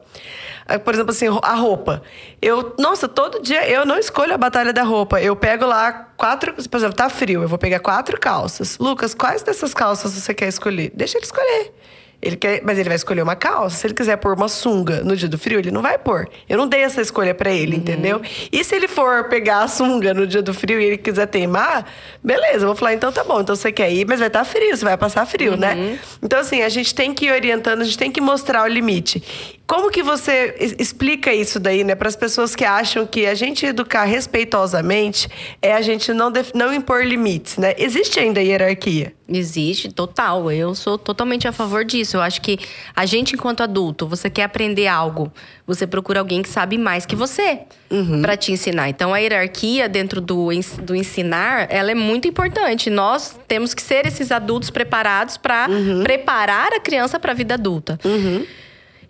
[0.67, 2.04] Ah, por exemplo, assim, a roupa.
[2.39, 5.20] Eu, nossa, todo dia eu não escolho a batalha da roupa.
[5.20, 8.77] Eu pego lá quatro, por exemplo, tá frio, eu vou pegar quatro calças.
[8.80, 10.91] Lucas, quais dessas calças você quer escolher?
[10.93, 11.73] Deixa ele escolher.
[12.19, 13.77] Ele quer, mas ele vai escolher uma calça.
[13.77, 16.27] Se ele quiser pôr uma sunga no dia do frio, ele não vai pôr.
[16.49, 17.77] Eu não dei essa escolha para ele, uhum.
[17.77, 18.21] entendeu?
[18.51, 21.86] E se ele for pegar a sunga no dia do frio e ele quiser teimar,
[22.23, 24.45] beleza, eu vou falar, então tá bom, então você quer ir, mas vai estar tá
[24.45, 25.75] frio, você vai passar frio, né?
[25.75, 25.91] uhum.
[25.91, 25.99] né?
[26.23, 29.23] Então, assim, a gente tem que ir orientando, a gente tem que mostrar o limite.
[29.67, 33.65] Como que você explica isso daí, né, para as pessoas que acham que a gente
[33.65, 35.27] educar respeitosamente
[35.62, 37.75] é a gente não, não impor limites, né?
[37.77, 39.16] Existe ainda hierarquia?
[39.30, 40.50] Existe, total.
[40.52, 42.18] Eu sou totalmente a favor disso.
[42.18, 42.58] Eu acho que
[42.96, 45.32] a gente, enquanto adulto, você quer aprender algo,
[45.66, 47.60] você procura alguém que sabe mais que você
[47.92, 48.22] uhum.
[48.22, 48.88] para te ensinar.
[48.88, 50.50] Então, a hierarquia dentro do,
[50.82, 52.90] do ensinar, ela é muito importante.
[52.90, 56.04] Nós temos que ser esses adultos preparados para uhum.
[56.04, 58.00] preparar a criança para a vida adulta.
[58.06, 58.46] Uhum.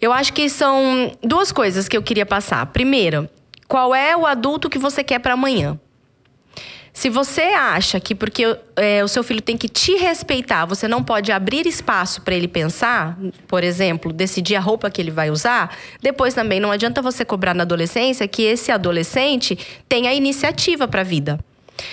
[0.02, 2.66] Eu acho que são duas coisas que eu queria passar.
[2.68, 3.30] Primeiro,
[3.68, 5.80] qual é o adulto que você quer para amanhã?
[6.98, 11.04] Se você acha que porque é, o seu filho tem que te respeitar, você não
[11.04, 13.16] pode abrir espaço para ele pensar,
[13.48, 17.54] por exemplo, decidir a roupa que ele vai usar, depois também não adianta você cobrar
[17.54, 21.40] na adolescência que esse adolescente tenha iniciativa para a vida.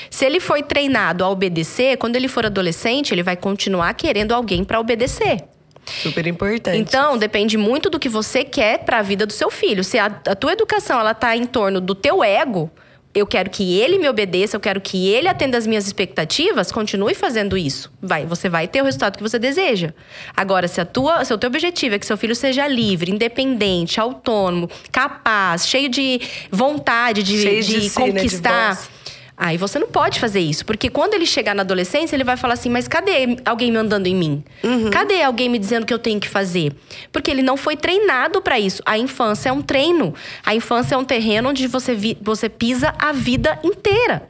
[0.09, 4.65] Se ele foi treinado a obedecer, quando ele for adolescente, ele vai continuar querendo alguém
[4.65, 5.45] para obedecer.
[5.85, 6.79] Super importante.
[6.79, 9.85] Então, depende muito do que você quer para a vida do seu filho.
[9.85, 12.71] Se a, a tua educação ela tá em torno do teu ego,
[13.15, 17.15] eu quero que ele me obedeça, eu quero que ele atenda as minhas expectativas, continue
[17.15, 17.93] fazendo isso.
[18.03, 19.95] Vai, você vai ter o resultado que você deseja.
[20.37, 24.01] Agora, se a tua, se o teu objetivo é que seu filho seja livre, independente,
[24.01, 28.94] autônomo, capaz, cheio de vontade de, de, de si, conquistar, né, de
[29.37, 32.55] Aí você não pode fazer isso, porque quando ele chegar na adolescência, ele vai falar
[32.55, 34.45] assim: mas cadê alguém mandando em mim?
[34.63, 34.91] Uhum.
[34.91, 36.73] Cadê alguém me dizendo que eu tenho que fazer?
[37.11, 38.81] Porque ele não foi treinado para isso.
[38.87, 40.15] A infância é um treino.
[40.45, 44.29] A infância é um terreno onde você, vi, você pisa a vida inteira.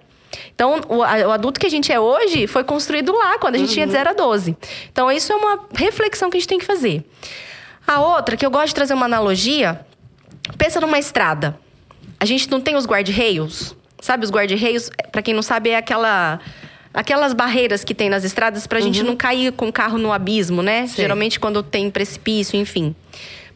[0.54, 3.68] Então, o, o, adulto que a gente é hoje foi construído lá, quando a gente
[3.68, 3.74] uhum.
[3.74, 4.56] tinha de 0 a 12.
[4.90, 7.04] Então, isso é uma reflexão que a gente tem que fazer.
[7.86, 9.84] A outra, que eu gosto de trazer uma analogia,
[10.56, 11.58] pensa numa estrada.
[12.18, 13.76] A gente não tem os guarda-reios?
[14.04, 16.38] Sabe, os guarda-reios, para quem não sabe, é aquela
[16.92, 18.84] aquelas barreiras que tem nas estradas pra uhum.
[18.84, 20.86] gente não cair com o carro no abismo, né?
[20.86, 20.96] Sim.
[20.96, 22.94] Geralmente quando tem precipício, enfim.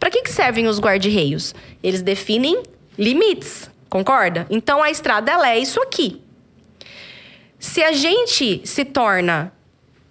[0.01, 1.55] Para que, que servem os guarda-reios?
[1.83, 2.63] Eles definem
[2.97, 4.47] limites, concorda?
[4.49, 6.19] Então a estrada ela é isso aqui.
[7.59, 9.53] Se a gente se torna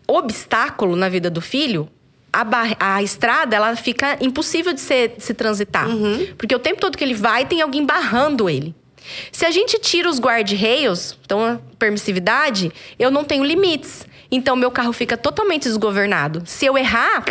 [0.07, 1.89] obstáculo na vida do filho,
[2.31, 2.45] a,
[2.79, 5.89] a estrada ela fica impossível de, ser, de se transitar.
[5.89, 6.27] Uhum.
[6.37, 8.75] Porque o tempo todo que ele vai, tem alguém barrando ele.
[9.31, 14.05] Se a gente tira os guarda-reios, então a permissividade, eu não tenho limites.
[14.31, 16.43] Então meu carro fica totalmente desgovernado.
[16.45, 17.23] Se eu errar,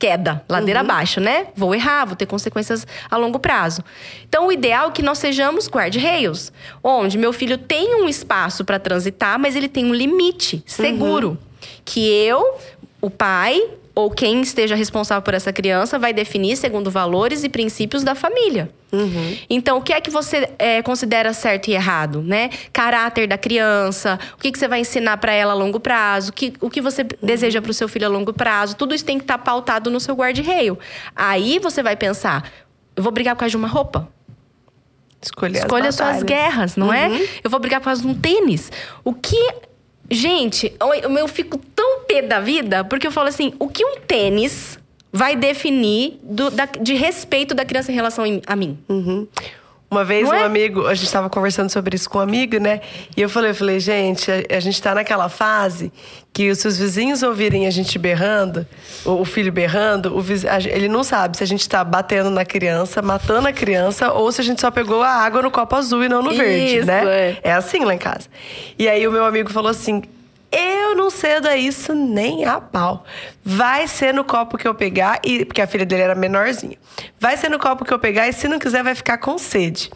[0.00, 0.86] queda, ladeira uhum.
[0.86, 1.48] abaixo, né?
[1.54, 3.84] Vou errar, vou ter consequências a longo prazo.
[4.26, 6.50] Então, o ideal é que nós sejamos guarda-reios,
[6.82, 11.28] onde meu filho tem um espaço para transitar, mas ele tem um limite seguro.
[11.28, 11.36] Uhum.
[11.84, 12.58] Que eu,
[13.00, 13.62] o pai,
[14.00, 18.70] ou quem esteja responsável por essa criança vai definir segundo valores e princípios da família.
[18.92, 19.36] Uhum.
[19.48, 22.50] Então, o que é que você é, considera certo e errado, né?
[22.72, 26.32] Caráter da criança, o que, que você vai ensinar para ela a longo prazo, o
[26.32, 27.08] que, o que você uhum.
[27.22, 29.90] deseja para o seu filho a longo prazo, tudo isso tem que estar tá pautado
[29.90, 30.78] no seu guarda-reio.
[31.14, 32.50] Aí você vai pensar,
[32.96, 34.08] eu vou brigar por causa de uma roupa?
[35.58, 37.06] Escolha as suas guerras, não é?
[37.08, 37.14] uhum.
[37.16, 37.28] é?
[37.44, 38.72] Eu vou brigar por causa de um tênis.
[39.04, 39.69] O que
[40.10, 44.00] Gente, eu, eu fico tão pé da vida, porque eu falo assim: o que um
[44.00, 44.78] tênis
[45.12, 48.78] vai definir do, da, de respeito da criança em relação a mim?
[48.88, 49.26] Uhum.
[49.90, 50.44] Uma vez Não um é?
[50.44, 52.80] amigo, a gente estava conversando sobre isso com um amigo, né?
[53.16, 55.92] E eu falei, eu falei, gente, a, a gente está naquela fase
[56.32, 58.64] que se os vizinhos ouvirem a gente berrando,
[59.04, 62.30] o, o filho berrando, o viz, a, ele não sabe se a gente está batendo
[62.30, 65.74] na criança, matando a criança, ou se a gente só pegou a água no copo
[65.74, 67.02] azul e não no verde, isso, né?
[67.04, 67.40] É.
[67.42, 68.28] é assim lá em casa.
[68.78, 70.02] E aí o meu amigo falou assim:
[70.52, 73.04] eu não cedo a isso nem a pau.
[73.42, 76.76] Vai ser no copo que eu pegar, e porque a filha dele era menorzinha.
[77.18, 79.90] Vai ser no copo que eu pegar e se não quiser vai ficar com sede.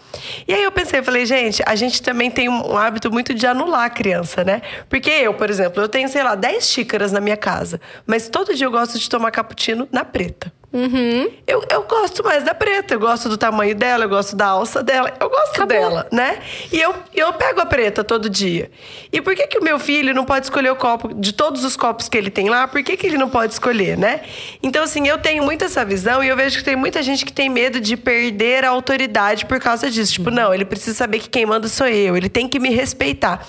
[0.48, 3.46] E aí eu pensei, eu falei, gente, a gente também tem um hábito muito de
[3.46, 4.62] anular a criança, né?
[4.88, 8.54] Porque eu, por exemplo, eu tenho, sei lá, 10 xícaras na minha casa, mas todo
[8.54, 10.52] dia eu gosto de tomar cappuccino na preta.
[10.74, 11.30] Uhum.
[11.46, 14.82] Eu, eu gosto mais da preta, eu gosto do tamanho dela, eu gosto da alça
[14.82, 15.68] dela, eu gosto Acabou.
[15.68, 16.40] dela, né?
[16.72, 18.68] E eu, eu pego a preta todo dia.
[19.12, 21.76] E por que que o meu filho não pode escolher o copo, de todos os
[21.76, 24.22] copos que ele tem lá, por que que ele não pode escolher, né?
[24.60, 27.32] Então, assim, eu tenho muito essa visão e eu vejo que tem muita gente que
[27.32, 30.14] tem medo de perder a autoridade por causa disso.
[30.14, 33.46] Tipo, não, ele precisa saber que quem manda sou eu, ele tem que me respeitar.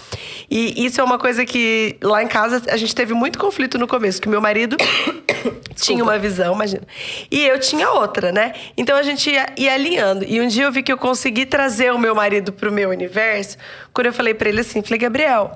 [0.48, 3.88] E isso é uma coisa que lá em casa a gente teve muito conflito no
[3.88, 4.78] começo, que meu marido
[5.76, 6.84] tinha uma visão, imagina.
[7.30, 8.54] E eu tinha outra, né?
[8.78, 10.26] Então a gente ia, ia alinhando.
[10.28, 13.58] E um dia eu vi que eu consegui trazer o meu marido pro meu universo,
[13.94, 15.52] quando eu falei para ele assim, falei, Gabriel,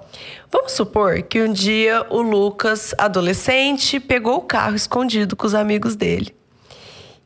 [0.52, 5.96] vamos supor que um dia o Lucas, adolescente, pegou o carro escondido com os amigos
[5.96, 6.36] dele.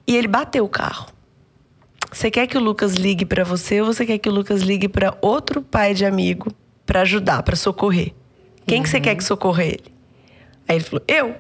[0.08, 1.08] E ele bateu o carro.
[2.12, 4.88] Você quer que o Lucas ligue para você ou você quer que o Lucas ligue
[4.88, 6.52] para outro pai de amigo
[6.86, 8.14] para ajudar, para socorrer?
[8.68, 9.92] Quem que você quer que socorra ele?
[10.68, 11.36] Aí ele falou: "Eu".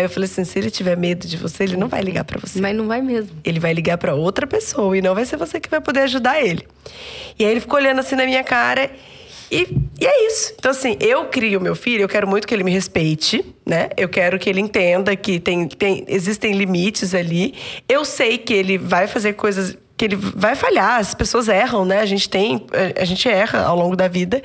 [0.00, 2.40] Aí eu falei assim: se ele tiver medo de você, ele não vai ligar para
[2.40, 2.58] você.
[2.58, 3.36] Mas não vai mesmo.
[3.44, 6.42] Ele vai ligar para outra pessoa e não vai ser você que vai poder ajudar
[6.42, 6.66] ele.
[7.38, 8.90] E aí ele ficou olhando assim na minha cara
[9.50, 9.68] e,
[10.00, 10.54] e é isso.
[10.58, 13.90] Então, assim, eu crio meu filho, eu quero muito que ele me respeite, né?
[13.94, 17.54] Eu quero que ele entenda que tem, tem, existem limites ali.
[17.86, 21.98] Eu sei que ele vai fazer coisas que ele vai falhar, as pessoas erram, né?
[22.00, 22.64] A gente tem,
[22.98, 24.40] a gente erra ao longo da vida,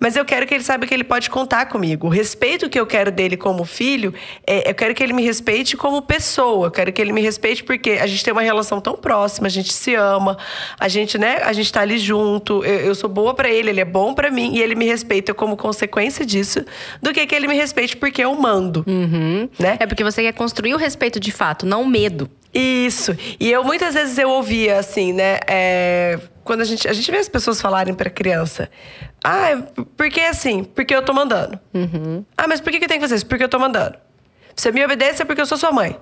[0.00, 2.08] mas eu quero que ele saiba que ele pode contar comigo.
[2.08, 4.12] O respeito que eu quero dele como filho,
[4.44, 6.66] é, eu quero que ele me respeite como pessoa.
[6.66, 9.50] Eu quero que ele me respeite porque a gente tem uma relação tão próxima, a
[9.50, 10.36] gente se ama,
[10.76, 11.36] a gente, né?
[11.44, 12.64] A gente tá ali junto.
[12.64, 15.32] Eu, eu sou boa para ele, ele é bom para mim e ele me respeita
[15.32, 16.64] como consequência disso,
[17.00, 19.48] do que que ele me respeite porque eu mando, Uhum.
[19.56, 19.76] né?
[19.78, 22.28] É porque você quer construir o respeito de fato, não o medo.
[22.58, 23.16] Isso.
[23.38, 25.38] E eu muitas vezes eu ouvia assim, né?
[25.46, 28.70] é, quando a gente, a gente vê as pessoas falarem pra criança.
[29.22, 29.62] Ah,
[29.96, 30.62] por que assim?
[30.62, 31.58] Porque eu tô mandando.
[32.36, 33.26] Ah, mas por que, que tem que fazer isso?
[33.26, 33.96] Porque eu tô mandando.
[34.54, 35.98] Você me obedece é porque eu sou sua mãe.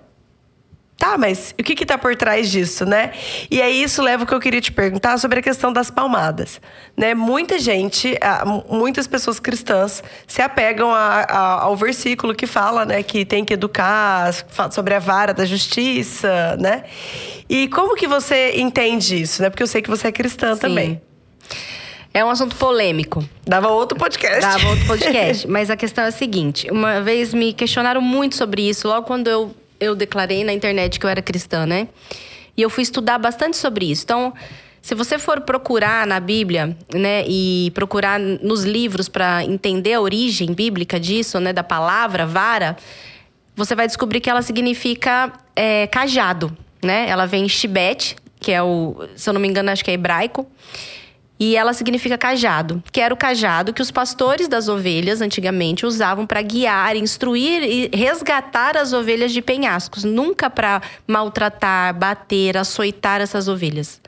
[0.97, 3.13] Tá, mas o que que tá por trás disso, né?
[3.51, 6.61] E aí isso leva o que eu queria te perguntar sobre a questão das palmadas,
[6.97, 7.15] né?
[7.15, 13.03] Muita gente, mu- muitas pessoas cristãs se apegam a- a- ao versículo que fala, né,
[13.03, 14.33] que tem que educar,
[14.71, 16.85] sobre a vara da justiça, né?
[17.51, 19.51] E como que você entende isso, né?
[19.51, 21.03] Porque eu sei que você é cristã também.
[22.15, 23.23] É um assunto polêmico.
[23.45, 24.41] Dava outro podcast.
[24.41, 25.47] Dava outro podcast.
[25.49, 29.27] Mas a questão é a seguinte: uma vez me questionaram muito sobre isso, logo quando
[29.29, 31.89] eu, eu declarei na internet que eu era cristã, né?
[32.57, 34.05] E eu fui estudar bastante sobre isso.
[34.05, 34.33] Então,
[34.81, 40.53] se você for procurar na Bíblia, né, e procurar nos livros para entender a origem
[40.53, 42.77] bíblica disso, né, da palavra vara,
[43.57, 47.09] você vai descobrir que ela significa é, cajado, né?
[47.09, 49.95] Ela vem em Shibete, que é o, se eu não me engano, acho que é
[49.95, 50.47] hebraico.
[51.39, 56.27] E ela significa cajado, que era o cajado que os pastores das ovelhas antigamente usavam
[56.27, 63.49] para guiar, instruir e resgatar as ovelhas de penhascos, nunca para maltratar, bater, açoitar essas
[63.49, 64.01] ovelhas.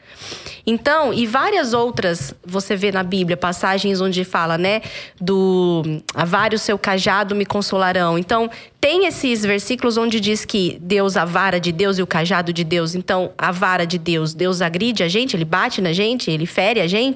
[0.66, 4.82] Então, e várias outras, você vê na Bíblia passagens onde fala, né,
[5.20, 8.18] do a vara o seu cajado me consolarão.
[8.18, 12.52] Então, tem esses versículos onde diz que Deus, a vara de Deus e o cajado
[12.52, 12.94] de Deus.
[12.94, 16.80] Então, a vara de Deus, Deus agride a gente, ele bate na gente, ele fere
[16.80, 17.15] a gente.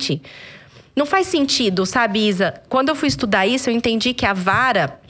[0.95, 2.55] Não faz sentido, sabe, Isa?
[2.69, 5.01] Quando eu fui estudar isso, eu entendi que a vara,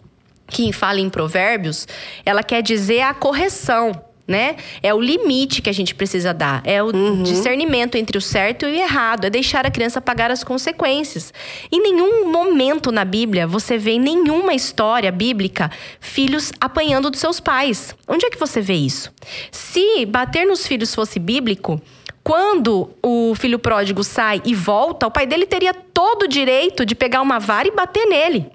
[0.47, 1.89] que fala em Provérbios,
[2.25, 3.93] ela quer dizer a correção.
[4.29, 4.55] Né?
[4.81, 6.63] É o limite que a gente precisa dar.
[6.65, 6.93] É o
[7.25, 9.25] discernimento entre o certo e o errado.
[9.25, 11.35] É deixar a criança pagar as consequências.
[11.73, 17.41] Em nenhum momento na Bíblia você vê em nenhuma história bíblica filhos apanhando dos seus
[17.41, 17.93] pais.
[18.07, 19.13] Onde é que você vê isso?
[19.51, 21.83] Se bater nos filhos fosse bíblico,
[22.31, 26.95] quando o filho pródigo sai e volta, o pai dele teria todo o direito de
[26.95, 28.47] pegar uma vara e bater nele.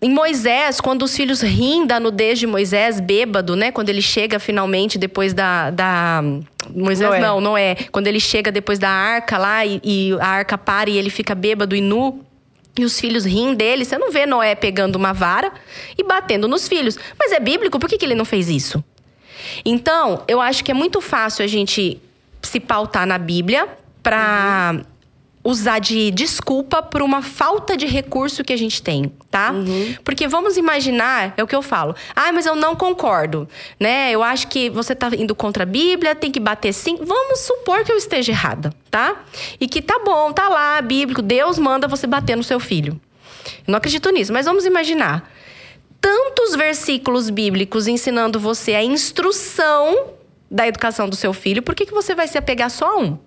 [0.00, 3.70] Em Moisés, quando os filhos riem da nudez de Moisés, bêbado, né?
[3.70, 5.68] Quando ele chega finalmente depois da.
[5.68, 6.22] da...
[6.74, 7.20] Moisés Noé.
[7.20, 7.74] não, não é.
[7.92, 11.34] Quando ele chega depois da arca lá e, e a arca para e ele fica
[11.34, 12.24] bêbado e nu.
[12.78, 13.84] E os filhos riem dele.
[13.84, 15.52] Você não vê Noé pegando uma vara
[15.98, 16.98] e batendo nos filhos.
[17.18, 18.82] Mas é bíblico, por que, que ele não fez isso?
[19.62, 22.00] Então, eu acho que é muito fácil a gente
[22.46, 23.68] se pautar na Bíblia
[24.02, 24.80] para
[25.46, 29.52] usar de desculpa por uma falta de recurso que a gente tem, tá?
[30.02, 31.94] Porque vamos imaginar, é o que eu falo.
[32.16, 34.10] Ah, mas eu não concordo, né?
[34.10, 36.98] Eu acho que você tá indo contra a Bíblia, tem que bater sim.
[37.00, 39.22] Vamos supor que eu esteja errada, tá?
[39.60, 43.00] E que tá bom, tá lá, bíblico, Deus manda você bater no seu filho.
[43.46, 45.30] Eu não acredito nisso, mas vamos imaginar
[46.00, 50.15] tantos versículos bíblicos ensinando você a instrução
[50.50, 53.18] da educação do seu filho, por que, que você vai se apegar só a um?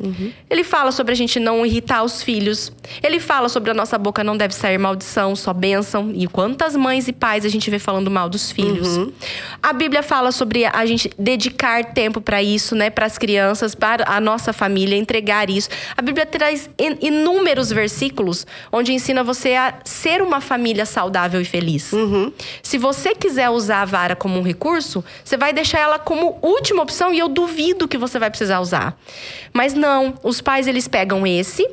[0.00, 0.32] Uhum.
[0.48, 2.72] Ele fala sobre a gente não irritar os filhos.
[3.02, 6.10] Ele fala sobre a nossa boca não deve sair maldição, só bênção.
[6.14, 8.96] E quantas mães e pais a gente vê falando mal dos filhos.
[8.96, 9.12] Uhum.
[9.62, 12.88] A Bíblia fala sobre a gente dedicar tempo para isso, né?
[12.88, 15.68] Para as crianças, para a nossa família, entregar isso.
[15.96, 21.92] A Bíblia traz inúmeros versículos onde ensina você a ser uma família saudável e feliz.
[21.92, 22.32] Uhum.
[22.62, 26.82] Se você quiser usar a vara como um recurso, você vai deixar ela como última
[26.82, 28.98] opção e eu duvido que você vai precisar usar.
[29.52, 29.89] Mas não,
[30.22, 31.66] os pais eles pegam esse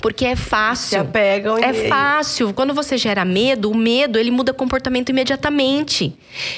[0.00, 0.88] porque é fácil.
[0.90, 1.88] Se apegam É e...
[1.88, 2.52] fácil.
[2.52, 6.14] Quando você gera medo, o medo ele muda comportamento imediatamente.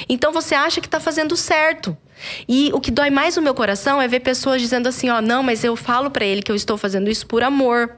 [0.09, 1.97] Então você acha que está fazendo certo.
[2.49, 5.43] E o que dói mais no meu coração é ver pessoas dizendo assim, ó, não,
[5.43, 7.95] mas eu falo para ele que eu estou fazendo isso por amor.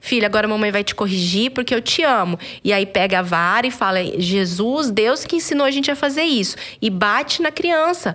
[0.00, 2.38] Filha, agora a mamãe vai te corrigir porque eu te amo.
[2.62, 6.22] E aí pega a vara e fala: Jesus, Deus que ensinou a gente a fazer
[6.22, 6.56] isso.
[6.80, 8.14] E bate na criança.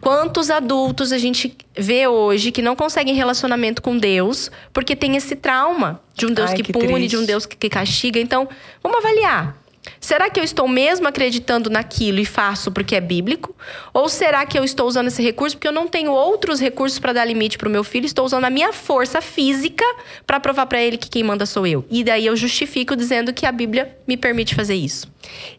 [0.00, 5.34] Quantos adultos a gente vê hoje que não conseguem relacionamento com Deus porque tem esse
[5.34, 7.08] trauma de um Deus Ai, que, que, pune, triste.
[7.08, 8.20] de um Deus que, que castiga?
[8.20, 8.48] Então,
[8.82, 9.56] vamos avaliar.
[10.00, 13.54] Será que eu estou mesmo acreditando naquilo e faço porque é bíblico?
[13.92, 17.12] Ou será que eu estou usando esse recurso porque eu não tenho outros recursos para
[17.12, 18.06] dar limite para o meu filho?
[18.06, 19.84] Estou usando a minha força física
[20.26, 21.84] para provar para ele que quem manda sou eu.
[21.90, 25.08] E daí eu justifico dizendo que a Bíblia me permite fazer isso.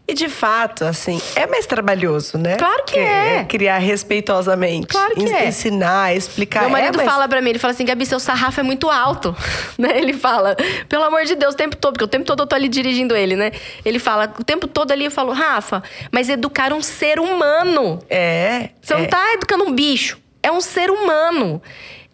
[0.07, 2.55] E de fato, assim, é mais trabalhoso, né?
[2.57, 3.37] Claro que, que é.
[3.37, 3.43] é.
[3.43, 4.87] Criar respeitosamente.
[4.87, 5.47] Claro que é.
[5.47, 6.61] Ensinar, explicar.
[6.61, 7.11] Meu marido é, mas...
[7.11, 9.35] fala para mim, ele fala assim, Gabi, seu sarrafo é muito alto.
[9.77, 9.97] né?
[9.97, 10.55] Ele fala,
[10.87, 13.15] pelo amor de Deus, o tempo todo, porque o tempo todo eu tô ali dirigindo
[13.15, 13.51] ele, né?
[13.85, 17.99] Ele fala, o tempo todo ali eu falo, Rafa, mas educar um ser humano.
[18.09, 18.69] É.
[18.81, 18.97] Você é.
[18.97, 20.17] não tá educando um bicho.
[20.41, 21.61] É um ser humano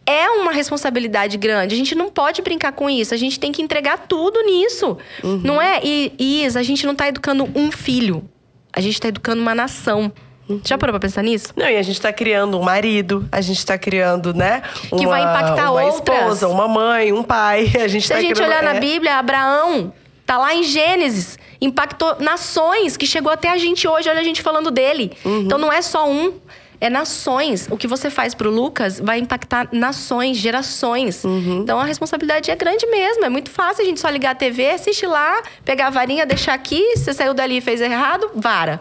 [0.06, 1.74] é uma responsabilidade grande.
[1.74, 3.14] A gente não pode brincar com isso.
[3.14, 4.98] A gente tem que entregar tudo nisso.
[5.24, 5.42] Uhum.
[5.44, 5.82] Não é?
[5.84, 8.24] E, Isa, a gente não está educando um filho.
[8.72, 10.12] A gente está educando uma nação.
[10.48, 10.62] Uhum.
[10.64, 11.48] Já parou pra pensar nisso?
[11.56, 14.62] Não, e a gente tá criando um marido, a gente tá criando, né?
[14.92, 16.18] Uma, que vai impactar uma outras.
[16.18, 17.72] esposa, uma mãe, um pai.
[17.82, 18.74] A gente Se tá a gente criando, olhar é...
[18.74, 19.92] na Bíblia, Abraão
[20.26, 21.38] tá lá em Gênesis.
[21.62, 25.12] Impactou nações, que chegou até a gente hoje, olha a gente falando dele.
[25.24, 25.42] Uhum.
[25.42, 26.34] Então não é só um
[26.80, 27.68] é nações.
[27.70, 31.24] O que você faz pro Lucas vai impactar nações, gerações.
[31.24, 31.62] Uhum.
[31.62, 33.26] Então a responsabilidade é grande mesmo.
[33.26, 36.54] É muito fácil a gente só ligar a TV, assistir lá, pegar a varinha, deixar
[36.54, 36.82] aqui.
[36.96, 38.80] Você saiu dali e fez errado, vara.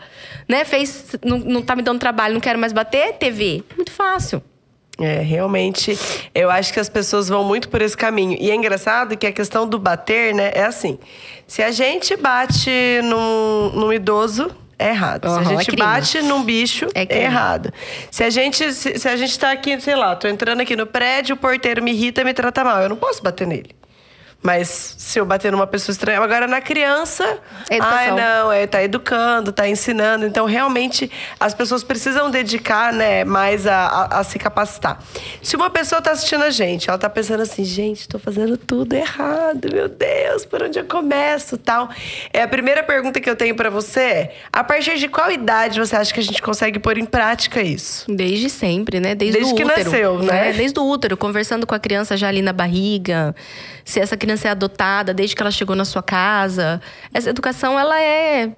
[0.49, 0.65] Né?
[0.65, 3.63] Fez, não, não tá me dando trabalho, não quero mais bater, TV.
[3.77, 4.43] Muito fácil.
[4.99, 5.99] É, realmente,
[6.33, 8.37] eu acho que as pessoas vão muito por esse caminho.
[8.41, 10.99] E é engraçado que a questão do bater, né, é assim:
[11.47, 12.71] se a gente bate
[13.03, 14.55] num, num idoso,
[14.85, 15.27] é errado.
[15.27, 17.73] Uhum, se a gente é bate num bicho, é, é, errado.
[18.11, 20.87] Se a gente se, se, a gente tá aqui, sei lá, tô entrando aqui no
[20.87, 23.71] prédio, o porteiro me irrita, me trata mal, eu não posso bater nele.
[24.43, 26.21] Mas se eu bater numa pessoa estranha.
[26.21, 27.39] Agora, na criança.
[27.71, 30.27] É ai, não, é, tá educando, tá ensinando.
[30.27, 35.03] Então, realmente, as pessoas precisam dedicar né, mais a, a, a se capacitar.
[35.43, 38.93] Se uma pessoa tá assistindo a gente, ela tá pensando assim, gente, tô fazendo tudo
[38.93, 41.89] errado, meu Deus, por onde eu começo tal.
[42.33, 45.81] É, a primeira pergunta que eu tenho para você é: a partir de qual idade
[45.81, 48.05] você acha que a gente consegue pôr em prática isso?
[48.09, 49.15] Desde sempre, né?
[49.15, 50.33] Desde, Desde o que útero, nasceu, né?
[50.33, 50.53] né?
[50.53, 53.35] Desde o útero, conversando com a criança já ali na barriga.
[53.85, 56.81] Se essa criança criança é adotada desde que ela chegou na sua casa.
[57.13, 58.53] Essa educação, ela é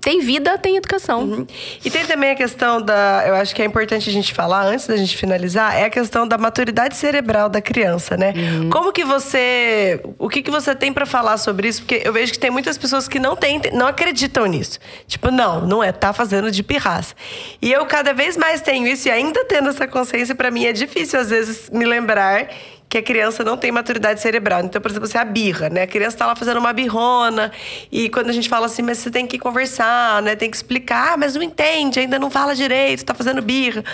[0.00, 1.20] tem vida, tem educação.
[1.20, 1.46] Uhum.
[1.84, 3.22] E tem também a questão da.
[3.24, 6.26] Eu acho que é importante a gente falar, antes da gente finalizar, é a questão
[6.26, 8.34] da maturidade cerebral da criança, né?
[8.36, 8.68] Uhum.
[8.68, 10.00] Como que você.
[10.18, 11.82] O que, que você tem para falar sobre isso?
[11.82, 14.80] Porque eu vejo que tem muitas pessoas que não, tem, não acreditam nisso.
[15.06, 17.14] Tipo, não, não é, tá fazendo de pirraça.
[17.62, 20.72] E eu cada vez mais tenho isso, e ainda tendo essa consciência, para mim é
[20.72, 22.48] difícil, às vezes, me lembrar
[22.88, 24.60] que a criança não tem maturidade cerebral.
[24.62, 25.82] Então, por exemplo, você é a birra, né?
[25.82, 27.50] A criança está lá fazendo uma birrona
[27.90, 30.36] e quando a gente fala assim, mas você tem que conversar, né?
[30.36, 33.84] Tem que explicar, mas não entende, ainda não fala direito, está fazendo birra.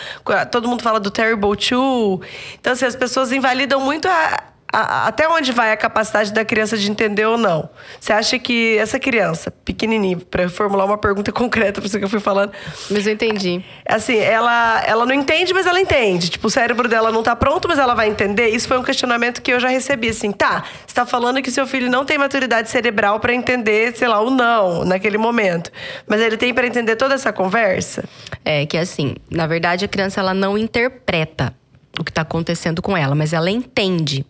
[0.51, 2.21] Todo mundo fala do terrible two.
[2.61, 6.79] Então, assim, as pessoas invalidam muito a, a, até onde vai a capacidade da criança
[6.79, 7.69] de entender ou não?
[8.01, 12.09] Você acha que essa criança, pequenininha, para formular uma pergunta concreta para isso que eu
[12.09, 12.53] fui falando.
[12.91, 13.63] Mas eu entendi.
[13.87, 16.31] Assim, ela, ela não entende, mas ela entende.
[16.31, 18.49] Tipo, o cérebro dela não tá pronto, mas ela vai entender.
[18.49, 20.09] Isso foi um questionamento que eu já recebi.
[20.09, 24.09] Assim, tá, você tá falando que seu filho não tem maturidade cerebral para entender, sei
[24.09, 25.71] lá, o não naquele momento.
[26.07, 28.05] Mas ele tem para entender toda essa conversa?
[28.45, 31.55] É, que assim, na verdade a criança ela não interpreta
[31.99, 34.25] o que está acontecendo com ela, mas ela entende.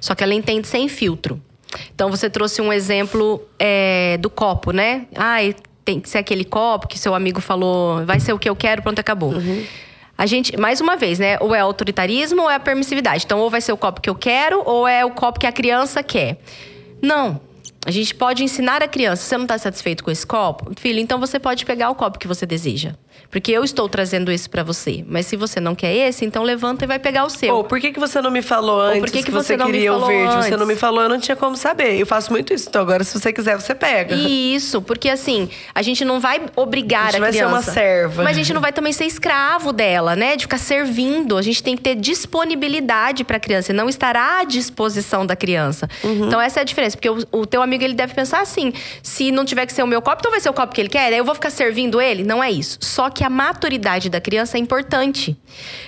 [0.00, 1.40] Só que ela entende sem filtro.
[1.94, 5.06] Então você trouxe um exemplo é, do copo, né?
[5.14, 5.38] Ah,
[5.84, 8.82] tem que ser aquele copo que seu amigo falou, vai ser o que eu quero,
[8.82, 9.32] pronto, acabou.
[9.32, 9.64] Uhum.
[10.16, 11.38] A gente, mais uma vez, né?
[11.40, 13.24] Ou é autoritarismo ou é a permissividade.
[13.24, 15.52] Então, ou vai ser o copo que eu quero, ou é o copo que a
[15.52, 16.38] criança quer.
[17.00, 17.40] Não.
[17.84, 19.24] A gente pode ensinar a criança.
[19.24, 20.72] Você não está satisfeito com esse copo?
[20.78, 22.94] Filho, então você pode pegar o copo que você deseja.
[23.30, 25.04] Porque eu estou trazendo esse para você.
[25.08, 27.54] Mas se você não quer esse, então levanta e vai pegar o seu.
[27.54, 29.64] Ou por que, que você não me falou antes por que que que você você
[29.64, 30.32] queria o verde?
[30.34, 30.58] Você antes?
[30.58, 31.98] não me falou, eu não tinha como saber.
[31.98, 32.68] Eu faço muito isso.
[32.68, 34.14] Então agora, se você quiser, você pega.
[34.14, 38.22] Isso, porque assim, a gente não vai obrigar A a, gente vai ser uma serva.
[38.22, 40.36] Mas a gente não vai também ser escravo dela, né?
[40.36, 41.38] De ficar servindo.
[41.38, 45.34] A gente tem que ter disponibilidade para a criança e não estar à disposição da
[45.34, 45.88] criança.
[46.04, 46.26] Uhum.
[46.26, 49.30] Então essa é a diferença, porque o, o teu amigo ele deve pensar assim: se
[49.30, 51.12] não tiver que ser o meu copo, então vai ser o copo que ele quer,
[51.12, 52.22] eu vou ficar servindo ele?
[52.24, 52.78] Não é isso.
[52.80, 55.36] Só que a maturidade da criança é importante.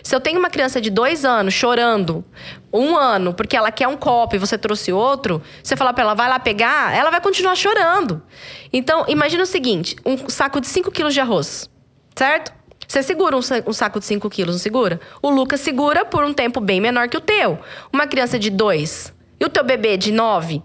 [0.02, 2.24] Se eu tenho uma criança de dois anos chorando
[2.72, 6.14] um ano porque ela quer um copo e você trouxe outro, você falar para ela,
[6.14, 8.22] vai lá pegar, ela vai continuar chorando.
[8.72, 11.70] Então, imagina o seguinte: um saco de 5 quilos de arroz,
[12.16, 12.52] certo?
[12.86, 15.00] Você segura um sa- saco de 5 quilos, não segura?
[15.22, 17.58] O Lucas segura por um tempo bem menor que o teu.
[17.92, 20.62] Uma criança de 2 e o teu bebê de 9.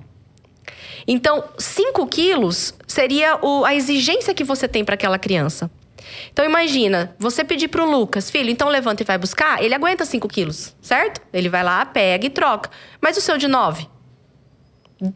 [1.11, 5.71] Então, 5 quilos seria o- a exigência que você tem para aquela criança.
[6.31, 10.27] Então imagina, você pedir pro Lucas, filho, então levanta e vai buscar, ele aguenta 5
[10.27, 11.19] quilos, certo?
[11.33, 12.69] Ele vai lá, pega e troca.
[13.01, 13.87] Mas o seu de 9?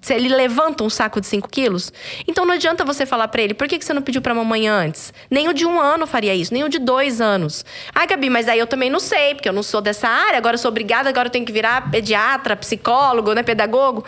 [0.02, 1.92] Se ele levanta um saco de 5 quilos,
[2.28, 4.66] então não adianta você falar pra ele, por que, que você não pediu pra mamãe
[4.68, 5.14] antes?
[5.30, 7.66] Nem o de um ano faria isso, nem o de dois anos.
[7.94, 10.54] Ai, Gabi, mas aí eu também não sei, porque eu não sou dessa área, agora
[10.56, 14.06] eu sou obrigada, agora eu tenho que virar pediatra, psicólogo, né, pedagogo.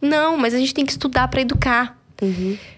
[0.00, 1.98] Não, mas a gente tem que estudar pra educar.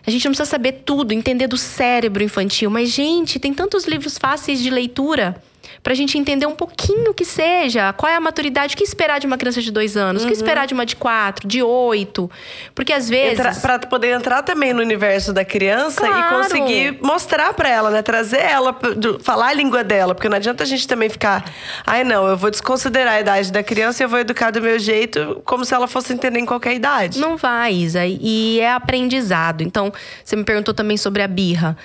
[0.07, 2.71] A gente não precisa saber tudo, entender do cérebro infantil.
[2.71, 5.43] Mas, gente, tem tantos livros fáceis de leitura
[5.83, 7.93] pra gente entender um pouquinho que seja.
[7.95, 8.75] Qual é a maturidade?
[8.75, 10.25] O que esperar de uma criança de dois anos?
[10.25, 12.31] O que esperar de uma de quatro, de oito?
[12.75, 13.59] Porque às vezes.
[13.59, 16.19] Pra poder entrar também no universo da criança Claro.
[16.19, 18.03] e conseguir mostrar pra ela, né?
[18.03, 18.77] Trazer ela,
[19.23, 20.15] falar a língua dela.
[20.15, 21.45] Porque não adianta a gente também ficar,
[21.87, 24.79] ai não, eu vou desconsiderar a idade da criança e eu vou educar do meu
[24.79, 27.19] jeito, como se ela fosse entender em qualquer idade.
[27.19, 28.05] Não vai, Isa.
[28.07, 29.63] E é aprendizado.
[29.63, 29.93] Então,
[30.25, 31.77] você me perguntou também sobre a birra.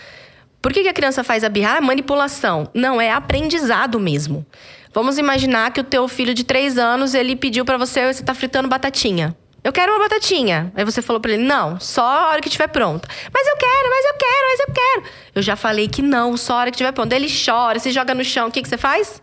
[0.65, 1.77] Por que, que a criança faz a birra?
[1.77, 2.67] Ah, manipulação.
[2.73, 4.43] Não, é aprendizado mesmo.
[4.91, 8.33] Vamos imaginar que o teu filho de três anos, ele pediu pra você, você tá
[8.33, 9.37] fritando batatinha.
[9.63, 10.73] Eu quero uma batatinha.
[10.75, 13.07] Aí você falou pra ele, não, só a hora que estiver pronta.
[13.31, 15.03] Mas eu quero, mas eu quero, mas eu quero.
[15.35, 17.15] Eu já falei que não, só a hora que estiver pronta.
[17.15, 18.47] Ele chora, se joga no chão.
[18.47, 19.21] O que, que você faz?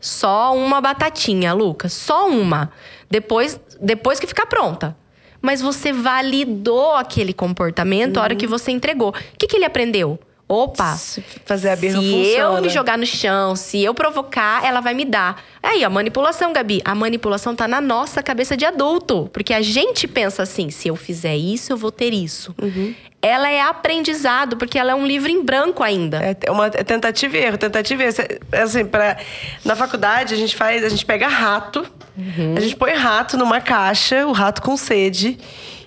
[0.00, 1.92] Só uma batatinha, Lucas.
[1.92, 2.72] Só uma.
[3.08, 4.96] Depois, depois que ficar pronta.
[5.40, 9.10] Mas você validou aquele comportamento a hora que você entregou.
[9.10, 10.18] O que, que ele aprendeu?
[10.46, 12.56] Opa, Se fazer a birra se funciona.
[12.58, 15.42] eu me jogar no chão, se eu provocar, ela vai me dar.
[15.62, 16.82] Aí, a manipulação, Gabi.
[16.84, 19.30] A manipulação tá na nossa cabeça de adulto.
[19.32, 22.54] Porque a gente pensa assim: se eu fizer isso, eu vou ter isso.
[22.60, 22.94] Uhum.
[23.22, 26.18] Ela é aprendizado, porque ela é um livro em branco ainda.
[26.18, 28.14] É uma é tentativa e erro, tentativa e erro.
[28.52, 29.16] Assim, pra,
[29.64, 31.86] na faculdade a gente faz, a gente pega rato,
[32.54, 35.38] a gente põe rato numa caixa, o rato com sede.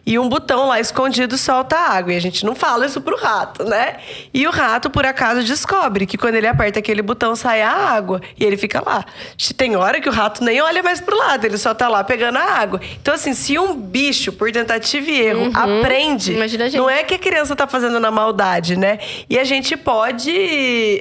[0.07, 2.13] E um botão lá escondido solta água.
[2.13, 3.97] E a gente não fala isso pro rato, né?
[4.33, 8.21] E o rato, por acaso, descobre que quando ele aperta aquele botão, sai a água.
[8.39, 9.03] E ele fica lá.
[9.57, 12.37] Tem hora que o rato nem olha mais pro lado, ele só tá lá pegando
[12.37, 12.79] a água.
[13.01, 16.79] Então, assim, se um bicho, por tentativa e erro, aprende, Imagina a gente.
[16.79, 18.99] não é que a criança tá fazendo na maldade, né?
[19.29, 20.31] E a gente pode.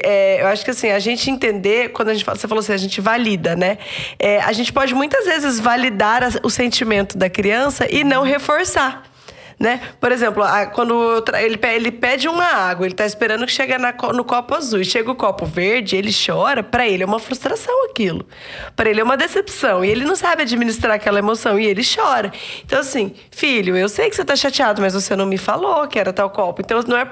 [0.03, 2.73] é, eu acho que assim, a gente entender, quando a gente fala, você falou assim,
[2.73, 3.79] a gente valida, né?
[4.19, 8.96] É, a gente pode muitas vezes validar o sentimento da criança e não reforçar.
[9.59, 9.81] Né?
[9.99, 13.95] Por exemplo, a- quando ele, ele pede uma água, ele tá esperando que chegue na
[14.13, 14.81] no copo azul.
[14.83, 18.27] E chega o copo verde, ele chora, pra ele é uma frustração aquilo.
[18.77, 19.83] Pra ele é uma decepção.
[19.83, 21.59] E ele não sabe administrar aquela emoção.
[21.59, 22.31] E ele chora.
[22.67, 25.99] Então, assim, filho, eu sei que você tá chateado, mas você não me falou que
[25.99, 26.61] era tal copo.
[26.61, 27.11] Então, não é,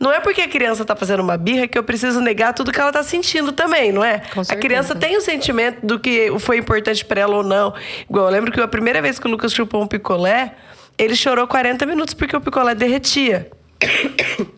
[0.00, 2.80] não é porque a criança tá fazendo uma birra que eu preciso negar tudo que
[2.80, 4.22] ela tá sentindo também, não é?
[4.48, 7.74] A criança tem o sentimento do que foi importante pra ela ou não.
[8.08, 10.54] Igual, eu lembro que a primeira vez que o Lucas chupou um picolé,
[11.02, 13.50] ele chorou 40 minutos porque o picolé derretia.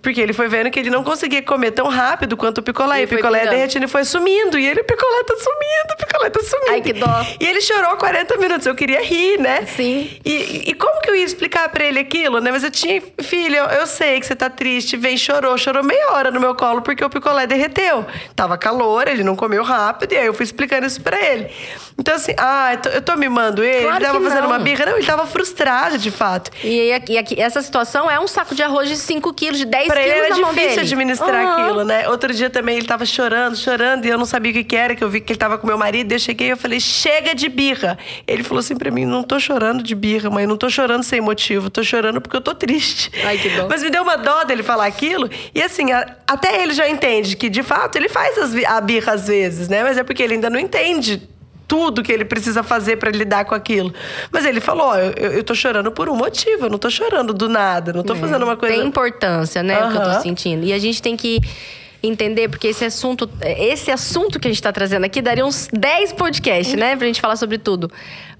[0.03, 3.01] Porque ele foi vendo que ele não conseguia comer tão rápido quanto o picolé.
[3.01, 3.57] E o picolé pingando.
[3.57, 4.59] derretindo e foi sumindo.
[4.59, 6.71] E ele, o picolé tá sumindo, o picolé tá sumindo.
[6.71, 7.27] Ai, que dó.
[7.41, 8.67] E ele chorou 40 minutos.
[8.67, 9.65] Eu queria rir, né?
[9.67, 10.11] Sim.
[10.25, 12.51] E, e como que eu ia explicar pra ele aquilo, né?
[12.51, 14.97] Mas eu tinha, filho, eu, eu sei que você tá triste.
[14.97, 15.57] Vem, chorou.
[15.57, 18.05] Chorou meia hora no meu colo porque o picolé derreteu.
[18.37, 20.13] Tava calor, ele não comeu rápido.
[20.13, 21.51] E aí eu fui explicando isso pra ele.
[21.97, 23.83] Então, assim, ah, eu tô, mimando ele.
[23.85, 24.49] Claro ele tava fazendo não.
[24.51, 24.85] uma birra.
[24.87, 26.51] Não, ele tava frustrado, de fato.
[26.63, 29.65] E, aí aqui, aqui- essa situação é um saco de arroz de 5 quilos, de
[29.65, 31.63] 10 Pra ele quilos era na mão difícil administrar Aham.
[31.63, 32.09] aquilo, né?
[32.09, 34.97] Outro dia também ele tava chorando, chorando, e eu não sabia o que, que era,
[34.97, 36.81] que eu vi que ele tava com meu marido, e eu cheguei e eu falei,
[36.81, 37.97] chega de birra.
[38.27, 41.21] Ele falou assim pra mim, não tô chorando de birra, mãe, não tô chorando sem
[41.21, 43.11] motivo, tô chorando porque eu tô triste.
[43.25, 43.67] Ai, que dó.
[43.71, 47.37] Mas me deu uma dó dele falar aquilo, e assim, a- até ele já entende
[47.37, 49.85] que, de fato, ele faz as a birra às vezes, né?
[49.85, 51.23] Mas é porque ele ainda não entende
[51.67, 53.93] tudo que ele precisa fazer para lidar com aquilo.
[54.31, 57.33] Mas ele falou: ó, eu, eu tô chorando por um motivo, eu não tô chorando
[57.33, 58.17] do nada, não tô é.
[58.17, 58.77] fazendo uma coisa.
[58.77, 59.81] Tem importância, né?
[59.81, 59.89] Uhum.
[59.89, 60.65] O que eu tô sentindo.
[60.65, 61.41] E a gente tem que
[62.03, 66.13] entender, porque esse assunto, esse assunto que a gente está trazendo aqui daria uns 10
[66.13, 66.97] podcasts, né?
[66.97, 67.91] Pra gente falar sobre tudo.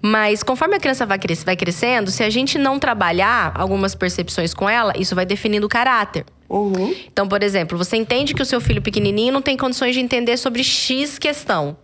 [0.03, 4.53] Mas conforme a criança vai, cres vai crescendo, se a gente não trabalhar algumas percepções
[4.53, 6.27] com ela, isso vai definindo o caráter.
[6.49, 6.95] Uhum.
[7.11, 10.37] Então, por exemplo, você entende que o seu filho pequenininho não tem condições de entender
[10.37, 11.77] sobre X questão.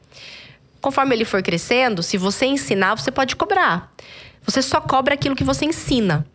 [0.81, 3.93] Conforme ele for crescendo, se você ensinar, você pode cobrar.
[4.43, 6.27] Você só cobra aquilo que você ensina.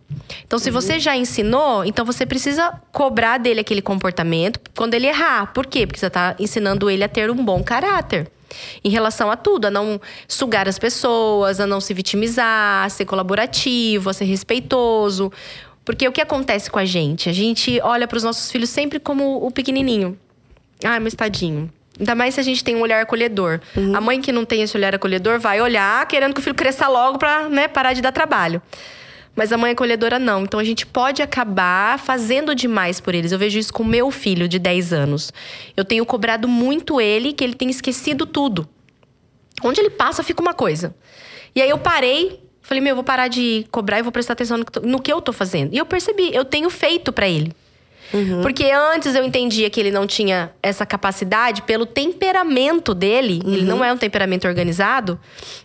[0.45, 5.51] Então, se você já ensinou, então você precisa cobrar dele aquele comportamento quando ele errar.
[5.53, 5.87] Por quê?
[5.87, 8.31] Porque você está ensinando ele a ter um bom caráter.
[8.83, 13.05] Em relação a tudo, a não sugar as pessoas, a não se vitimizar, a ser
[13.05, 15.31] colaborativo, a ser respeitoso.
[15.83, 17.27] Porque o que acontece com a gente?
[17.27, 20.17] A gente olha para os nossos filhos sempre como o pequenininho.
[20.83, 21.71] Ah, meu tadinho.
[21.99, 23.59] Ainda mais se a gente tem um olhar acolhedor.
[23.75, 23.95] Uhum.
[23.95, 26.87] A mãe que não tem esse olhar acolhedor vai olhar querendo que o filho cresça
[26.87, 28.61] logo para né, parar de dar trabalho.
[29.35, 30.43] Mas a mãe acolhedora não.
[30.43, 33.31] Então a gente pode acabar fazendo demais por eles.
[33.31, 35.33] Eu vejo isso com meu filho de 10 anos.
[35.75, 38.67] Eu tenho cobrado muito ele que ele tem esquecido tudo.
[39.63, 40.95] Onde ele passa, fica uma coisa.
[41.53, 44.57] E aí eu parei, falei, meu, eu vou parar de cobrar e vou prestar atenção
[44.83, 45.73] no que eu tô fazendo.
[45.73, 47.53] E eu percebi, eu tenho feito para ele.
[48.13, 48.41] Uhum.
[48.41, 53.41] Porque antes eu entendia que ele não tinha essa capacidade pelo temperamento dele.
[53.43, 53.53] Uhum.
[53.53, 55.19] Ele não é um temperamento organizado.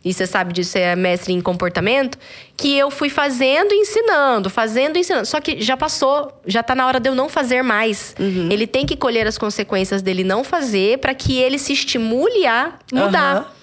[0.04, 2.18] E você sabe disso, é mestre em comportamento.
[2.56, 5.26] Que eu fui fazendo e ensinando, fazendo e ensinando.
[5.26, 8.14] Só que já passou, já tá na hora de eu não fazer mais.
[8.18, 8.48] Uhum.
[8.50, 12.74] Ele tem que colher as consequências dele não fazer para que ele se estimule a
[12.92, 13.54] mudar.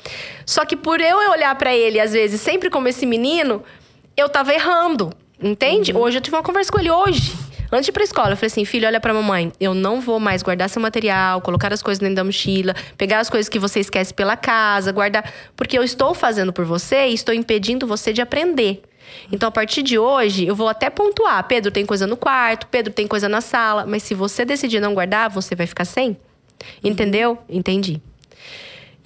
[0.45, 3.61] Só que por eu olhar para ele, às vezes, sempre como esse menino,
[4.15, 5.11] eu tava errando.
[5.41, 5.91] Entende?
[5.91, 6.01] Uhum.
[6.01, 7.33] Hoje eu tive uma conversa com ele hoje.
[7.71, 10.19] Antes de ir pra escola, eu falei assim: filho, olha pra mamãe, eu não vou
[10.19, 13.79] mais guardar seu material, colocar as coisas dentro da mochila, pegar as coisas que você
[13.79, 15.31] esquece pela casa, guardar.
[15.55, 18.83] Porque eu estou fazendo por você e estou impedindo você de aprender.
[19.31, 22.93] Então, a partir de hoje, eu vou até pontuar: Pedro tem coisa no quarto, Pedro
[22.93, 26.17] tem coisa na sala, mas se você decidir não guardar, você vai ficar sem.
[26.83, 27.37] Entendeu?
[27.49, 28.01] Entendi.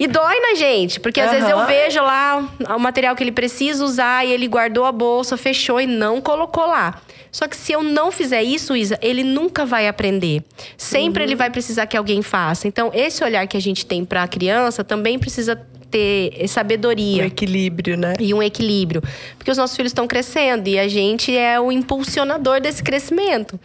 [0.02, 1.36] E dói na gente, porque às uhum.
[1.36, 2.44] vezes eu vejo lá
[2.74, 6.66] o material que ele precisa usar e ele guardou a bolsa, fechou e não colocou
[6.66, 7.00] lá.
[7.30, 10.42] Só que se eu não fizer isso, Isa, ele nunca vai aprender.
[10.76, 11.28] Sempre uhum.
[11.28, 12.66] ele vai precisar que alguém faça.
[12.66, 15.54] Então, esse olhar que a gente tem para a criança também precisa
[15.88, 17.22] ter sabedoria.
[17.22, 18.14] Um equilíbrio, né?
[18.18, 19.04] E um equilíbrio.
[19.38, 23.60] Porque os nossos filhos estão crescendo e a gente é o impulsionador desse crescimento.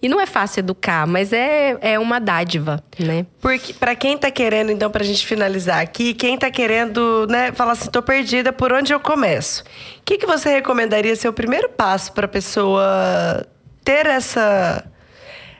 [0.00, 3.26] E não é fácil educar, mas é, é uma dádiva, né?
[3.40, 7.72] Porque para quem tá querendo, então, pra gente finalizar aqui, quem tá querendo, né, falar
[7.72, 9.62] assim, tô perdida, por onde eu começo?
[9.62, 13.46] O que, que você recomendaria ser o primeiro passo pra pessoa
[13.82, 14.84] ter essa.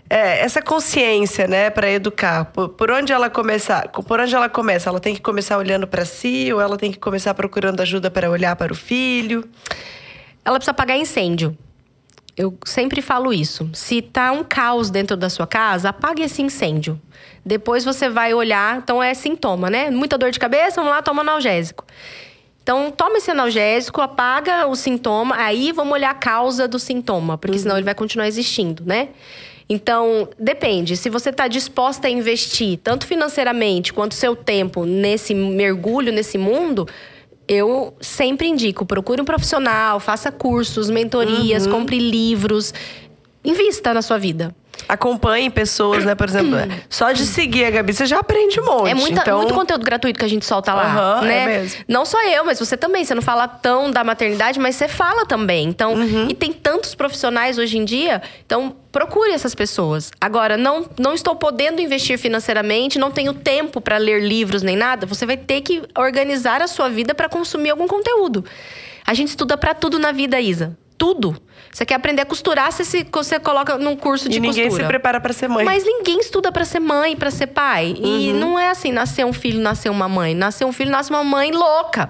[0.09, 4.89] É, essa consciência, né, para educar, por, por, onde ela começar, por onde ela começa,
[4.89, 8.31] ela tem que começar olhando para si ou ela tem que começar procurando ajuda para
[8.31, 9.49] olhar para o filho?
[10.45, 11.59] Ela precisa apagar incêndio.
[12.37, 13.69] Eu sempre falo isso.
[13.73, 17.01] Se tá um caos dentro da sua casa, apague esse incêndio.
[17.45, 19.91] Depois você vai olhar, então é sintoma, né?
[19.91, 21.85] Muita dor de cabeça, vamos lá, toma analgésico.
[22.63, 27.57] Então, toma esse analgésico, apaga o sintoma, aí vamos olhar a causa do sintoma, porque
[27.57, 27.63] uhum.
[27.63, 29.11] senão ele vai continuar existindo, né?
[29.69, 30.97] Então, depende.
[30.97, 36.89] Se você está disposta a investir, tanto financeiramente quanto seu tempo, nesse mergulho, nesse mundo,
[37.49, 41.73] eu sempre indico: procure um profissional, faça cursos, mentorias, uhum.
[41.73, 42.73] compre livros,
[43.45, 44.55] invista na sua vida.
[44.89, 46.15] Acompanhe pessoas, né?
[46.15, 46.57] Por exemplo,
[46.89, 48.91] só de seguir a Gabi, você já aprende um monte.
[48.91, 49.39] É muita, então...
[49.39, 51.43] muito conteúdo gratuito que a gente solta lá, uhum, né?
[51.43, 51.85] É mesmo.
[51.89, 53.05] Não só eu, mas você também.
[53.05, 55.69] Você não fala tão da maternidade, mas você fala também.
[55.69, 56.29] Então, uhum.
[56.29, 58.23] e tem tantos profissionais hoje em dia.
[58.45, 60.11] Então, procure essas pessoas.
[60.21, 65.05] Agora, não, não estou podendo investir financeiramente, não tenho tempo para ler livros nem nada.
[65.07, 68.45] Você vai ter que organizar a sua vida para consumir algum conteúdo.
[69.07, 70.77] A gente estuda para tudo na vida, Isa.
[70.99, 71.37] Tudo.
[71.73, 74.85] Você quer aprender a costurar, você, se, você coloca num curso de e ninguém costura.
[74.85, 75.65] se prepara para ser mãe.
[75.65, 77.95] Mas ninguém estuda para ser mãe, para ser pai.
[77.99, 78.07] Uhum.
[78.07, 80.35] E não é assim, nascer um filho, nascer uma mãe.
[80.35, 82.09] Nascer um filho, nasce uma mãe louca.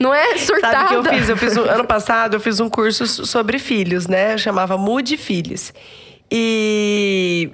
[0.00, 0.88] Não é surtada.
[0.88, 1.28] Sabe o que eu fiz?
[1.28, 4.34] Eu fiz um, ano passado, eu fiz um curso sobre filhos, né?
[4.34, 5.72] Eu chamava Mude Filhos.
[6.30, 7.50] E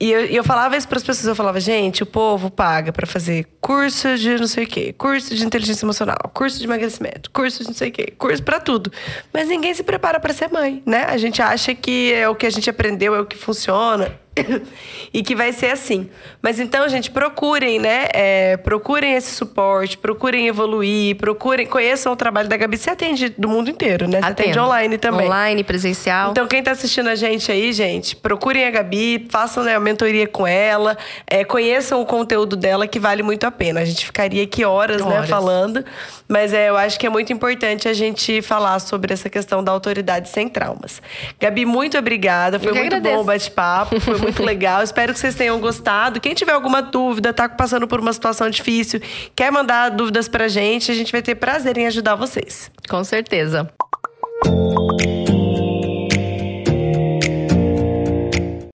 [0.00, 3.06] e eu, eu, falava isso para as pessoas, eu falava, gente, o povo paga para
[3.06, 7.60] fazer curso de não sei o quê, curso de inteligência emocional, curso de emagrecimento, curso
[7.60, 8.92] de não sei o quê, curso para tudo.
[9.32, 11.04] Mas ninguém se prepara para ser mãe, né?
[11.04, 14.18] A gente acha que é o que a gente aprendeu, é o que funciona.
[15.12, 16.08] e que vai ser assim.
[16.42, 18.08] Mas então, gente, procurem, né?
[18.12, 22.76] É, procurem esse suporte, procurem evoluir, procurem, conheçam o trabalho da Gabi.
[22.76, 24.18] Você atende do mundo inteiro, né?
[24.18, 24.50] Você Atendo.
[24.50, 25.26] atende online também.
[25.26, 26.32] Online, presencial.
[26.32, 30.26] Então, quem tá assistindo a gente aí, gente, procurem a Gabi, façam né, a mentoria
[30.26, 33.80] com ela, é, conheçam o conteúdo dela, que vale muito a pena.
[33.80, 35.30] A gente ficaria aqui horas, né, Horas.
[35.30, 35.84] falando,
[36.28, 39.70] mas é, eu acho que é muito importante a gente falar sobre essa questão da
[39.72, 41.00] autoridade sem traumas.
[41.40, 42.58] Gabi, muito obrigada.
[42.58, 43.16] Foi muito agradeço.
[43.16, 44.82] bom o bate-papo, foi muito legal.
[44.82, 46.20] Espero que vocês tenham gostado.
[46.20, 49.00] Quem tiver alguma dúvida, tá passando por uma situação difícil,
[49.36, 52.70] quer mandar dúvidas pra gente, a gente vai ter prazer em ajudar vocês.
[52.88, 53.70] Com certeza.